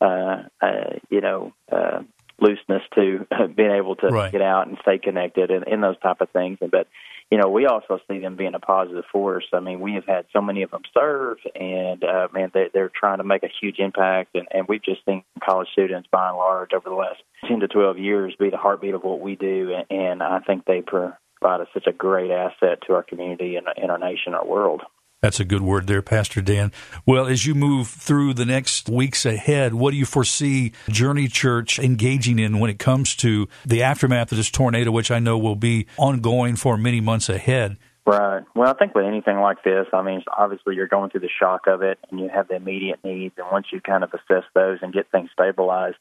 uh, 0.00 0.44
uh, 0.62 0.98
you 1.10 1.20
know, 1.20 1.52
uh, 1.70 2.00
looseness 2.40 2.82
to 2.94 3.26
being 3.54 3.72
able 3.72 3.96
to 3.96 4.08
right. 4.08 4.32
get 4.32 4.42
out 4.42 4.68
and 4.68 4.78
stay 4.82 4.98
connected 4.98 5.50
and, 5.50 5.66
and 5.66 5.82
those 5.82 5.98
type 5.98 6.20
of 6.20 6.30
things. 6.30 6.58
But 6.60 6.86
you 7.30 7.36
know, 7.36 7.48
we 7.50 7.66
also 7.66 8.00
see 8.10 8.20
them 8.20 8.36
being 8.36 8.54
a 8.54 8.58
positive 8.58 9.04
force. 9.12 9.44
I 9.52 9.60
mean, 9.60 9.80
we 9.80 9.94
have 9.94 10.06
had 10.06 10.24
so 10.32 10.40
many 10.40 10.62
of 10.62 10.70
them 10.70 10.80
serve, 10.94 11.36
and 11.54 12.02
uh, 12.02 12.28
man, 12.32 12.50
they, 12.54 12.68
they're 12.72 12.90
trying 12.94 13.18
to 13.18 13.24
make 13.24 13.42
a 13.42 13.50
huge 13.60 13.78
impact. 13.80 14.34
And, 14.34 14.48
and 14.50 14.66
we've 14.66 14.82
just 14.82 15.04
seen 15.04 15.24
college 15.44 15.68
students, 15.72 16.08
by 16.10 16.28
and 16.28 16.38
large, 16.38 16.72
over 16.72 16.88
the 16.88 16.94
last 16.94 17.20
ten 17.46 17.60
to 17.60 17.68
twelve 17.68 17.98
years, 17.98 18.34
be 18.38 18.48
the 18.48 18.56
heartbeat 18.56 18.94
of 18.94 19.04
what 19.04 19.20
we 19.20 19.36
do. 19.36 19.74
And, 19.74 20.00
and 20.00 20.22
I 20.22 20.38
think 20.40 20.64
they 20.64 20.80
provide 20.80 21.60
us 21.60 21.68
such 21.74 21.86
a 21.86 21.92
great 21.92 22.30
asset 22.30 22.78
to 22.86 22.94
our 22.94 23.02
community 23.02 23.56
and, 23.56 23.66
and 23.76 23.90
our 23.90 23.98
nation, 23.98 24.32
our 24.32 24.46
world. 24.46 24.82
That's 25.20 25.40
a 25.40 25.44
good 25.44 25.62
word 25.62 25.88
there, 25.88 26.00
Pastor 26.00 26.40
Dan. 26.40 26.70
Well, 27.04 27.26
as 27.26 27.44
you 27.44 27.56
move 27.56 27.88
through 27.88 28.34
the 28.34 28.44
next 28.44 28.88
weeks 28.88 29.26
ahead, 29.26 29.74
what 29.74 29.90
do 29.90 29.96
you 29.96 30.06
foresee 30.06 30.72
Journey 30.88 31.26
Church 31.26 31.80
engaging 31.80 32.38
in 32.38 32.60
when 32.60 32.70
it 32.70 32.78
comes 32.78 33.16
to 33.16 33.48
the 33.66 33.82
aftermath 33.82 34.30
of 34.30 34.38
this 34.38 34.48
tornado, 34.48 34.92
which 34.92 35.10
I 35.10 35.18
know 35.18 35.36
will 35.36 35.56
be 35.56 35.86
ongoing 35.96 36.54
for 36.54 36.76
many 36.76 37.00
months 37.00 37.28
ahead? 37.28 37.78
Right. 38.06 38.44
Well, 38.54 38.70
I 38.70 38.74
think 38.74 38.94
with 38.94 39.06
anything 39.06 39.38
like 39.40 39.64
this, 39.64 39.86
I 39.92 40.02
mean, 40.02 40.22
obviously 40.34 40.76
you're 40.76 40.86
going 40.86 41.10
through 41.10 41.20
the 41.20 41.28
shock 41.28 41.66
of 41.66 41.82
it 41.82 41.98
and 42.10 42.20
you 42.20 42.28
have 42.32 42.46
the 42.46 42.54
immediate 42.54 43.00
needs. 43.02 43.34
And 43.38 43.46
once 43.50 43.66
you 43.72 43.80
kind 43.80 44.04
of 44.04 44.14
assess 44.14 44.44
those 44.54 44.78
and 44.82 44.92
get 44.92 45.10
things 45.10 45.30
stabilized, 45.32 45.96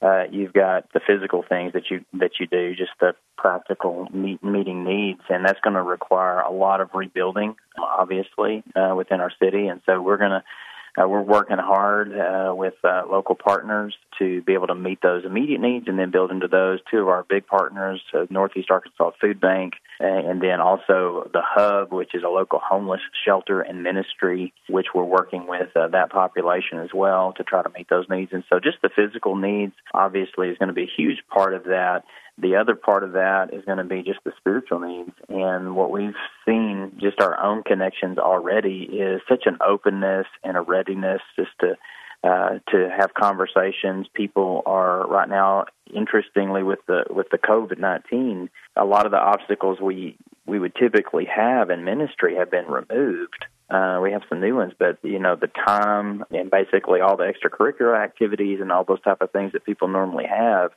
uh, 0.00 0.24
you've 0.30 0.52
got 0.52 0.92
the 0.92 1.00
physical 1.04 1.44
things 1.48 1.72
that 1.72 1.90
you 1.90 2.04
that 2.14 2.32
you 2.38 2.46
do, 2.46 2.74
just 2.74 2.92
the 3.00 3.14
practical 3.36 4.06
meet, 4.12 4.42
meeting 4.44 4.84
needs, 4.84 5.20
and 5.28 5.44
that's 5.44 5.60
going 5.60 5.74
to 5.74 5.82
require 5.82 6.40
a 6.40 6.52
lot 6.52 6.80
of 6.80 6.90
rebuilding, 6.94 7.56
obviously, 7.78 8.62
uh, 8.76 8.94
within 8.96 9.20
our 9.20 9.32
city. 9.42 9.66
And 9.66 9.80
so 9.86 10.00
we're 10.00 10.16
going 10.16 10.30
to 10.30 10.44
uh, 10.98 11.06
we're 11.06 11.22
working 11.22 11.58
hard 11.58 12.12
uh, 12.12 12.54
with 12.54 12.74
uh, 12.82 13.02
local 13.10 13.34
partners 13.34 13.94
to 14.18 14.42
be 14.42 14.54
able 14.54 14.66
to 14.66 14.74
meet 14.74 15.00
those 15.02 15.24
immediate 15.24 15.60
needs 15.60 15.86
and 15.86 15.98
then 15.98 16.10
build 16.10 16.30
into 16.30 16.48
those 16.48 16.80
two 16.90 16.98
of 16.98 17.08
our 17.08 17.24
big 17.28 17.46
partners, 17.46 18.02
uh, 18.14 18.26
Northeast 18.30 18.70
Arkansas 18.70 19.10
Food 19.20 19.40
Bank, 19.40 19.74
and 20.00 20.40
then 20.40 20.60
also 20.60 21.28
the 21.32 21.42
Hub, 21.42 21.92
which 21.92 22.14
is 22.14 22.22
a 22.22 22.28
local 22.28 22.60
homeless 22.62 23.00
shelter 23.24 23.60
and 23.60 23.82
ministry, 23.82 24.52
which 24.68 24.86
we're 24.94 25.04
working 25.04 25.46
with 25.46 25.68
uh, 25.76 25.88
that 25.88 26.10
population 26.10 26.78
as 26.78 26.90
well 26.94 27.32
to 27.36 27.44
try 27.44 27.62
to 27.62 27.70
meet 27.70 27.88
those 27.88 28.06
needs. 28.08 28.32
And 28.32 28.44
so 28.48 28.60
just 28.60 28.78
the 28.82 28.90
physical 28.94 29.36
needs 29.36 29.72
obviously 29.92 30.48
is 30.48 30.58
going 30.58 30.68
to 30.68 30.74
be 30.74 30.84
a 30.84 30.92
huge 30.96 31.18
part 31.28 31.54
of 31.54 31.64
that 31.64 32.04
the 32.40 32.56
other 32.56 32.74
part 32.74 33.02
of 33.02 33.12
that 33.12 33.52
is 33.52 33.64
going 33.64 33.78
to 33.78 33.84
be 33.84 34.02
just 34.02 34.20
the 34.24 34.32
spiritual 34.38 34.80
needs. 34.80 35.12
And 35.28 35.74
what 35.74 35.90
we've 35.90 36.14
seen, 36.46 36.92
just 37.00 37.20
our 37.20 37.40
own 37.42 37.62
connections 37.64 38.18
already, 38.18 38.88
is 38.92 39.20
such 39.28 39.44
an 39.46 39.58
openness 39.66 40.26
and 40.44 40.56
a 40.56 40.60
readiness 40.60 41.20
just 41.36 41.50
to 41.60 41.76
uh, 42.24 42.58
to 42.70 42.90
have 42.96 43.14
conversations. 43.14 44.06
People 44.12 44.62
are 44.66 45.06
right 45.06 45.28
now, 45.28 45.66
interestingly, 45.94 46.62
with 46.62 46.80
the 46.86 47.04
with 47.10 47.28
the 47.30 47.38
COVID 47.38 47.78
nineteen, 47.78 48.50
a 48.76 48.84
lot 48.84 49.06
of 49.06 49.12
the 49.12 49.18
obstacles 49.18 49.80
we 49.80 50.16
we 50.46 50.58
would 50.58 50.74
typically 50.74 51.26
have 51.26 51.70
in 51.70 51.84
ministry 51.84 52.36
have 52.36 52.50
been 52.50 52.66
removed. 52.66 53.44
Uh, 53.70 54.00
we 54.02 54.12
have 54.12 54.22
some 54.28 54.40
new 54.40 54.56
ones, 54.56 54.72
but 54.78 54.98
you 55.02 55.18
know 55.18 55.36
the 55.36 55.50
time 55.66 56.24
and 56.30 56.50
basically 56.50 57.00
all 57.00 57.16
the 57.16 57.30
extracurricular 57.30 58.02
activities 58.02 58.60
and 58.60 58.72
all 58.72 58.84
those 58.84 59.02
type 59.02 59.20
of 59.20 59.30
things 59.30 59.52
that 59.52 59.64
people 59.64 59.88
normally 59.88 60.26
have 60.26 60.70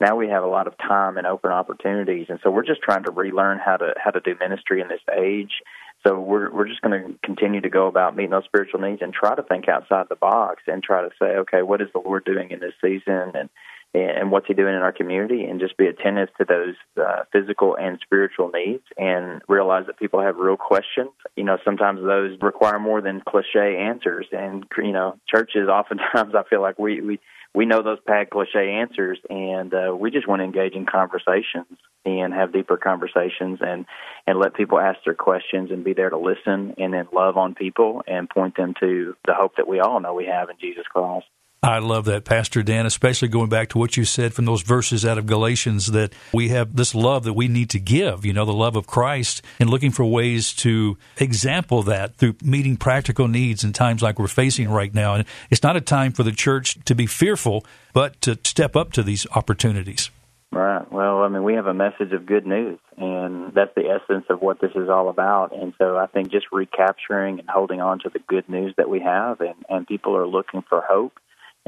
now 0.00 0.16
we 0.16 0.28
have 0.28 0.44
a 0.44 0.48
lot 0.48 0.66
of 0.66 0.76
time 0.78 1.16
and 1.16 1.26
open 1.26 1.50
opportunities 1.50 2.26
and 2.28 2.38
so 2.42 2.50
we're 2.50 2.66
just 2.66 2.82
trying 2.82 3.04
to 3.04 3.10
relearn 3.10 3.58
how 3.58 3.76
to 3.76 3.94
how 3.96 4.10
to 4.10 4.20
do 4.20 4.34
ministry 4.40 4.80
in 4.80 4.88
this 4.88 5.00
age. 5.16 5.62
So 6.06 6.18
we're 6.18 6.50
we're 6.52 6.68
just 6.68 6.80
going 6.80 7.02
to 7.02 7.18
continue 7.24 7.60
to 7.60 7.68
go 7.68 7.86
about 7.86 8.16
meeting 8.16 8.30
those 8.30 8.44
spiritual 8.44 8.80
needs 8.80 9.02
and 9.02 9.12
try 9.12 9.34
to 9.34 9.42
think 9.42 9.68
outside 9.68 10.06
the 10.08 10.16
box 10.16 10.62
and 10.66 10.82
try 10.82 11.02
to 11.02 11.10
say 11.20 11.36
okay 11.38 11.62
what 11.62 11.80
is 11.80 11.88
the 11.92 12.00
lord 12.00 12.24
doing 12.24 12.50
in 12.50 12.60
this 12.60 12.74
season 12.80 13.32
and 13.34 13.50
and 13.94 14.30
what's 14.30 14.46
he 14.46 14.52
doing 14.54 14.74
in 14.74 14.82
our 14.82 14.92
community? 14.92 15.44
And 15.44 15.58
just 15.58 15.76
be 15.78 15.86
attentive 15.86 16.28
to 16.36 16.44
those 16.44 16.74
uh, 17.00 17.24
physical 17.32 17.74
and 17.74 17.98
spiritual 18.02 18.50
needs 18.52 18.82
and 18.98 19.40
realize 19.48 19.86
that 19.86 19.98
people 19.98 20.20
have 20.20 20.36
real 20.36 20.58
questions. 20.58 21.10
You 21.36 21.44
know 21.44 21.56
sometimes 21.64 22.00
those 22.02 22.36
require 22.42 22.78
more 22.78 23.00
than 23.00 23.22
cliche 23.26 23.78
answers 23.78 24.26
and 24.32 24.66
you 24.76 24.92
know 24.92 25.18
churches 25.26 25.68
oftentimes 25.68 26.34
i 26.34 26.42
feel 26.50 26.60
like 26.60 26.78
we 26.78 27.00
we 27.00 27.20
we 27.58 27.66
know 27.66 27.82
those 27.82 27.98
pad 28.06 28.30
cliche 28.30 28.70
answers, 28.70 29.18
and 29.28 29.74
uh, 29.74 29.92
we 29.92 30.12
just 30.12 30.28
want 30.28 30.38
to 30.38 30.44
engage 30.44 30.74
in 30.74 30.86
conversations 30.86 31.66
and 32.06 32.32
have 32.32 32.52
deeper 32.52 32.76
conversations 32.76 33.58
and 33.60 33.84
and 34.28 34.38
let 34.38 34.54
people 34.54 34.78
ask 34.78 35.00
their 35.04 35.16
questions 35.16 35.72
and 35.72 35.82
be 35.82 35.92
there 35.92 36.08
to 36.08 36.18
listen 36.18 36.76
and 36.78 36.94
then 36.94 37.08
love 37.12 37.36
on 37.36 37.56
people 37.56 38.04
and 38.06 38.30
point 38.30 38.56
them 38.56 38.74
to 38.78 39.16
the 39.26 39.34
hope 39.34 39.56
that 39.56 39.66
we 39.66 39.80
all 39.80 39.98
know 39.98 40.14
we 40.14 40.26
have 40.26 40.50
in 40.50 40.56
Jesus 40.60 40.86
Christ. 40.86 41.26
I 41.62 41.80
love 41.80 42.04
that, 42.04 42.24
Pastor 42.24 42.62
Dan, 42.62 42.86
especially 42.86 43.26
going 43.26 43.48
back 43.48 43.70
to 43.70 43.78
what 43.78 43.96
you 43.96 44.04
said 44.04 44.32
from 44.32 44.44
those 44.44 44.62
verses 44.62 45.04
out 45.04 45.18
of 45.18 45.26
Galatians 45.26 45.90
that 45.90 46.12
we 46.32 46.50
have 46.50 46.76
this 46.76 46.94
love 46.94 47.24
that 47.24 47.32
we 47.32 47.48
need 47.48 47.68
to 47.70 47.80
give, 47.80 48.24
you 48.24 48.32
know, 48.32 48.44
the 48.44 48.52
love 48.52 48.76
of 48.76 48.86
Christ, 48.86 49.42
and 49.58 49.68
looking 49.68 49.90
for 49.90 50.04
ways 50.04 50.52
to 50.54 50.96
example 51.16 51.82
that 51.82 52.14
through 52.14 52.36
meeting 52.44 52.76
practical 52.76 53.26
needs 53.26 53.64
in 53.64 53.72
times 53.72 54.02
like 54.02 54.20
we're 54.20 54.28
facing 54.28 54.68
right 54.70 54.94
now. 54.94 55.14
And 55.14 55.24
it's 55.50 55.64
not 55.64 55.76
a 55.76 55.80
time 55.80 56.12
for 56.12 56.22
the 56.22 56.30
church 56.30 56.78
to 56.84 56.94
be 56.94 57.06
fearful, 57.06 57.64
but 57.92 58.20
to 58.20 58.38
step 58.44 58.76
up 58.76 58.92
to 58.92 59.02
these 59.02 59.26
opportunities. 59.34 60.10
Right. 60.52 60.90
Well, 60.92 61.22
I 61.24 61.28
mean, 61.28 61.42
we 61.42 61.54
have 61.54 61.66
a 61.66 61.74
message 61.74 62.12
of 62.12 62.24
good 62.24 62.46
news, 62.46 62.78
and 62.96 63.52
that's 63.52 63.74
the 63.74 63.88
essence 63.88 64.26
of 64.30 64.40
what 64.40 64.60
this 64.60 64.70
is 64.76 64.88
all 64.88 65.08
about. 65.08 65.52
And 65.52 65.74
so 65.76 65.98
I 65.98 66.06
think 66.06 66.30
just 66.30 66.46
recapturing 66.52 67.40
and 67.40 67.50
holding 67.50 67.80
on 67.80 67.98
to 68.00 68.10
the 68.10 68.20
good 68.20 68.48
news 68.48 68.74
that 68.76 68.88
we 68.88 69.00
have, 69.00 69.40
and, 69.40 69.56
and 69.68 69.88
people 69.88 70.16
are 70.16 70.26
looking 70.26 70.62
for 70.62 70.84
hope 70.88 71.14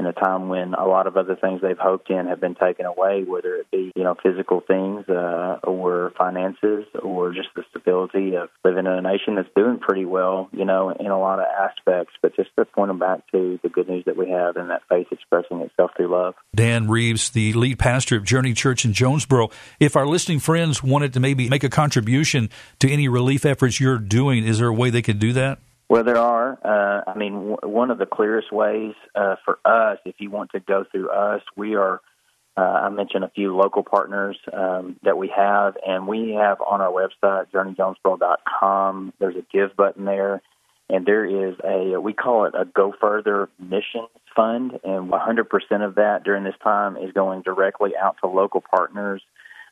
in 0.01 0.07
a 0.07 0.13
time 0.13 0.49
when 0.49 0.73
a 0.73 0.85
lot 0.85 1.05
of 1.05 1.15
other 1.15 1.35
things 1.35 1.61
they've 1.61 1.77
hoped 1.77 2.09
in 2.09 2.25
have 2.27 2.41
been 2.41 2.55
taken 2.55 2.85
away, 2.85 3.23
whether 3.23 3.55
it 3.55 3.69
be 3.71 3.91
you 3.95 4.03
know 4.03 4.15
physical 4.21 4.61
things 4.61 5.07
uh, 5.07 5.59
or 5.63 6.11
finances 6.17 6.85
or 7.01 7.33
just 7.33 7.49
the 7.55 7.63
stability 7.69 8.35
of 8.35 8.49
living 8.65 8.85
in 8.85 8.91
a 8.91 9.01
nation 9.01 9.35
that's 9.35 9.49
doing 9.55 9.79
pretty 9.79 10.05
well, 10.05 10.49
you 10.51 10.65
know, 10.65 10.89
in 10.89 11.07
a 11.07 11.19
lot 11.19 11.39
of 11.39 11.45
aspects. 11.45 12.13
But 12.21 12.35
just 12.35 12.49
to 12.57 12.65
point 12.65 12.89
them 12.89 12.99
back 12.99 13.29
to 13.31 13.59
the 13.61 13.69
good 13.69 13.87
news 13.87 14.05
that 14.05 14.17
we 14.17 14.29
have 14.29 14.55
and 14.55 14.69
that 14.71 14.81
faith 14.89 15.07
expressing 15.11 15.61
itself 15.61 15.91
through 15.95 16.11
love. 16.11 16.33
Dan 16.55 16.89
Reeves, 16.89 17.29
the 17.29 17.53
lead 17.53 17.77
pastor 17.79 18.17
of 18.17 18.23
Journey 18.23 18.53
Church 18.53 18.83
in 18.83 18.93
Jonesboro. 18.93 19.49
If 19.79 19.95
our 19.95 20.07
listening 20.07 20.39
friends 20.39 20.83
wanted 20.83 21.13
to 21.13 21.19
maybe 21.19 21.47
make 21.47 21.63
a 21.63 21.69
contribution 21.69 22.49
to 22.79 22.89
any 22.89 23.07
relief 23.07 23.45
efforts 23.45 23.79
you're 23.79 23.99
doing, 23.99 24.43
is 24.45 24.57
there 24.57 24.67
a 24.67 24.73
way 24.73 24.89
they 24.89 25.01
could 25.01 25.19
do 25.19 25.33
that? 25.33 25.59
Well, 25.91 26.05
there 26.05 26.15
are. 26.15 26.57
Uh, 26.63 27.11
I 27.11 27.17
mean, 27.17 27.33
w- 27.33 27.57
one 27.63 27.91
of 27.91 27.97
the 27.97 28.05
clearest 28.05 28.49
ways 28.49 28.93
uh, 29.13 29.35
for 29.43 29.59
us, 29.65 29.97
if 30.05 30.15
you 30.19 30.31
want 30.31 30.51
to 30.51 30.61
go 30.61 30.85
through 30.89 31.09
us, 31.09 31.41
we 31.57 31.75
are. 31.75 31.99
Uh, 32.55 32.61
I 32.61 32.89
mentioned 32.89 33.25
a 33.25 33.29
few 33.29 33.53
local 33.53 33.83
partners 33.83 34.37
um, 34.53 34.95
that 35.03 35.17
we 35.17 35.29
have, 35.35 35.75
and 35.85 36.07
we 36.07 36.37
have 36.39 36.61
on 36.61 36.79
our 36.79 36.91
website, 36.93 37.51
journeyjonesboro.com. 37.51 39.11
There's 39.19 39.35
a 39.35 39.45
give 39.51 39.75
button 39.75 40.05
there, 40.05 40.41
and 40.89 41.05
there 41.05 41.25
is 41.25 41.57
a 41.61 41.99
we 41.99 42.13
call 42.13 42.45
it 42.45 42.53
a 42.57 42.63
Go 42.63 42.93
Further 43.01 43.49
Missions 43.59 44.07
Fund, 44.33 44.79
and 44.85 45.11
100% 45.11 45.85
of 45.85 45.95
that 45.95 46.23
during 46.23 46.45
this 46.45 46.55
time 46.63 46.95
is 46.95 47.11
going 47.11 47.41
directly 47.41 47.97
out 48.01 48.15
to 48.21 48.27
local 48.27 48.61
partners 48.61 49.21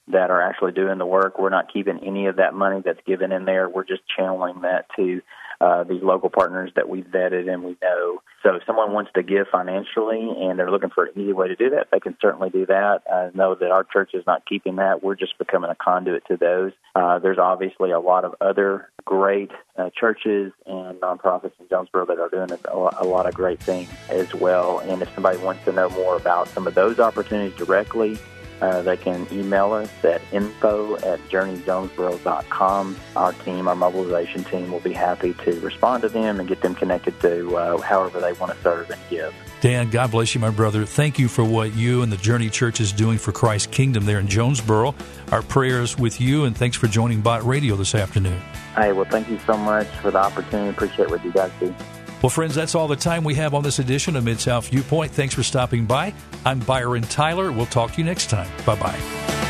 that 0.10 0.32
are 0.32 0.41
actually 0.41 0.73
doing 0.73 0.97
the 0.97 1.05
work. 1.05 1.39
We're 1.39 1.49
not 1.49 1.71
keeping 1.71 1.99
any 2.03 2.27
of 2.27 2.38
that 2.38 2.53
money 2.53 2.82
that's 2.84 2.99
given 3.05 3.32
in 3.32 3.45
there. 3.45 3.69
We're 3.69 3.86
just 3.86 4.01
channeling 4.17 4.62
that 4.63 4.88
to 4.97 5.21
uh, 5.62 5.84
these 5.84 6.02
local 6.02 6.30
partners 6.30 6.72
that 6.76 6.88
we've 6.88 7.06
vetted 7.06 7.52
and 7.52 7.63
we 7.63 7.76
know. 7.82 8.22
So 8.43 8.56
if 8.56 8.63
someone 8.65 8.93
wants 8.93 9.12
to 9.15 9.24
give 9.24 9.48
financially 9.52 10.30
and 10.39 10.58
they're 10.58 10.72
looking 10.72 10.89
for 10.89 11.06
an 11.06 11.12
easy 11.15 11.34
way 11.34 11.50
to 11.50 11.56
do 11.56 11.72
that, 11.72 11.88
they 11.91 12.00
can 12.00 12.15
certainly 12.22 12.50
do 12.50 12.65
that. 12.67 13.02
I 13.12 13.32
know 13.34 13.56
that 13.56 13.69
our 13.69 13.84
church 13.84 14.12
is 14.13 14.24
not 14.26 14.45
keeping 14.45 14.78
that. 14.78 15.04
We're 15.04 15.15
just 15.15 15.38
becoming 15.38 15.69
a 15.69 15.76
conduit 15.76 16.26
to 16.28 16.38
those. 16.38 16.72
Uh, 16.95 17.19
there's 17.19 17.38
obviously 17.38 17.91
a 17.91 18.00
lot 18.00 18.24
of 18.24 18.36
other 18.39 18.89
great 19.04 19.52
uh, 19.78 19.89
churches 19.89 20.54
and 20.65 21.00
nonprofits 21.02 21.52
in 21.60 21.67
Jonesboro 21.69 22.06
that 22.06 22.19
are 22.19 22.30
doing 22.30 22.52
a, 22.52 23.04
a 23.04 23.06
lot 23.06 23.26
of 23.26 23.34
great 23.34 23.60
things 23.60 23.89
as 24.10 24.34
well. 24.34 24.80
And 24.80 25.02
if 25.02 25.13
somebody 25.13 25.38
wants 25.39 25.65
to 25.65 25.74
know 25.74 25.89
more 25.89 26.15
about 26.15 26.48
some 26.48 26.67
of 26.67 26.76
those 26.76 27.00
opportunities 27.00 27.58
directly, 27.58 28.17
uh, 28.62 28.82
they 28.82 28.98
can 28.98 29.28
email 29.32 29.74
us 29.74 29.89
at 30.04 30.22
info 30.32 30.95
at 30.98 31.19
journeyjonesboro.com. 31.30 32.98
Our 33.15 33.34
team, 33.34 33.67
our 33.67 33.76
mobilization 33.76 34.43
team, 34.43 34.72
will 34.72 34.80
be 34.80 34.93
happy 34.93 35.34
to 35.45 35.60
respond 35.62 36.04
to 36.04 36.10
them 36.10 36.39
and 36.39 36.48
get 36.48 36.62
them 36.62 36.76
connected 36.76 37.19
to 37.22 37.56
uh, 37.56 37.78
however 37.82 38.19
they 38.19 38.34
want 38.34 38.54
to 38.54 38.62
serve 38.62 38.89
and 38.89 39.00
give. 39.10 39.34
Dan, 39.62 39.89
God 39.89 40.12
bless 40.12 40.34
you, 40.34 40.39
my 40.39 40.50
brother. 40.50 40.86
Thank 40.86 41.19
you 41.19 41.28
for 41.28 41.43
what 41.43 41.74
you 41.76 42.02
and 42.02 42.12
the 42.12 42.17
Journey 42.17 42.50
Church 42.50 42.80
is 42.80 42.93
doing 42.93 43.17
for 43.17 43.34
Christ's 43.34 43.67
kingdom 43.67 44.06
there 44.06 44.19
in 44.19 44.28
Jonesboro. 44.28 44.95
Our 45.32 45.41
prayers 45.41 45.98
with 45.98 46.22
you, 46.22 46.45
and 46.45 46.56
thanks 46.56 46.78
for 46.78 46.88
joining 46.88 47.22
Bott 47.22 47.45
Radio 47.45 47.76
this 47.76 47.93
afternoon. 47.93 48.39
Hey, 48.76 48.93
well, 48.93 49.06
thank 49.06 49.30
you 49.30 49.38
so 49.39 49.58
much 49.58 49.88
for 50.02 50.12
the 50.12 50.19
opportunity. 50.19 50.69
Appreciate 50.69 51.10
what 51.10 51.24
you 51.26 51.34
guys 51.34 51.52
do. 51.60 51.76
Well, 52.21 52.29
friends, 52.29 52.53
that's 52.53 52.75
all 52.75 52.88
the 52.88 52.97
time 52.97 53.23
we 53.23 53.36
have 53.36 53.53
on 53.53 53.63
this 53.63 53.79
edition 53.79 54.15
of 54.15 54.25
Mid 54.25 54.41
South 54.41 54.67
Viewpoint. 54.69 55.12
Thanks 55.12 55.34
for 55.34 55.43
stopping 55.43 55.86
by. 55.86 56.13
I'm 56.45 56.60
Byron 56.60 57.03
Tyler. 57.03 57.51
We'll 57.51 57.65
talk 57.67 57.93
to 57.93 57.97
you 57.97 58.03
next 58.03 58.29
time. 58.29 58.49
Bye 58.65 58.75
bye. 58.75 59.49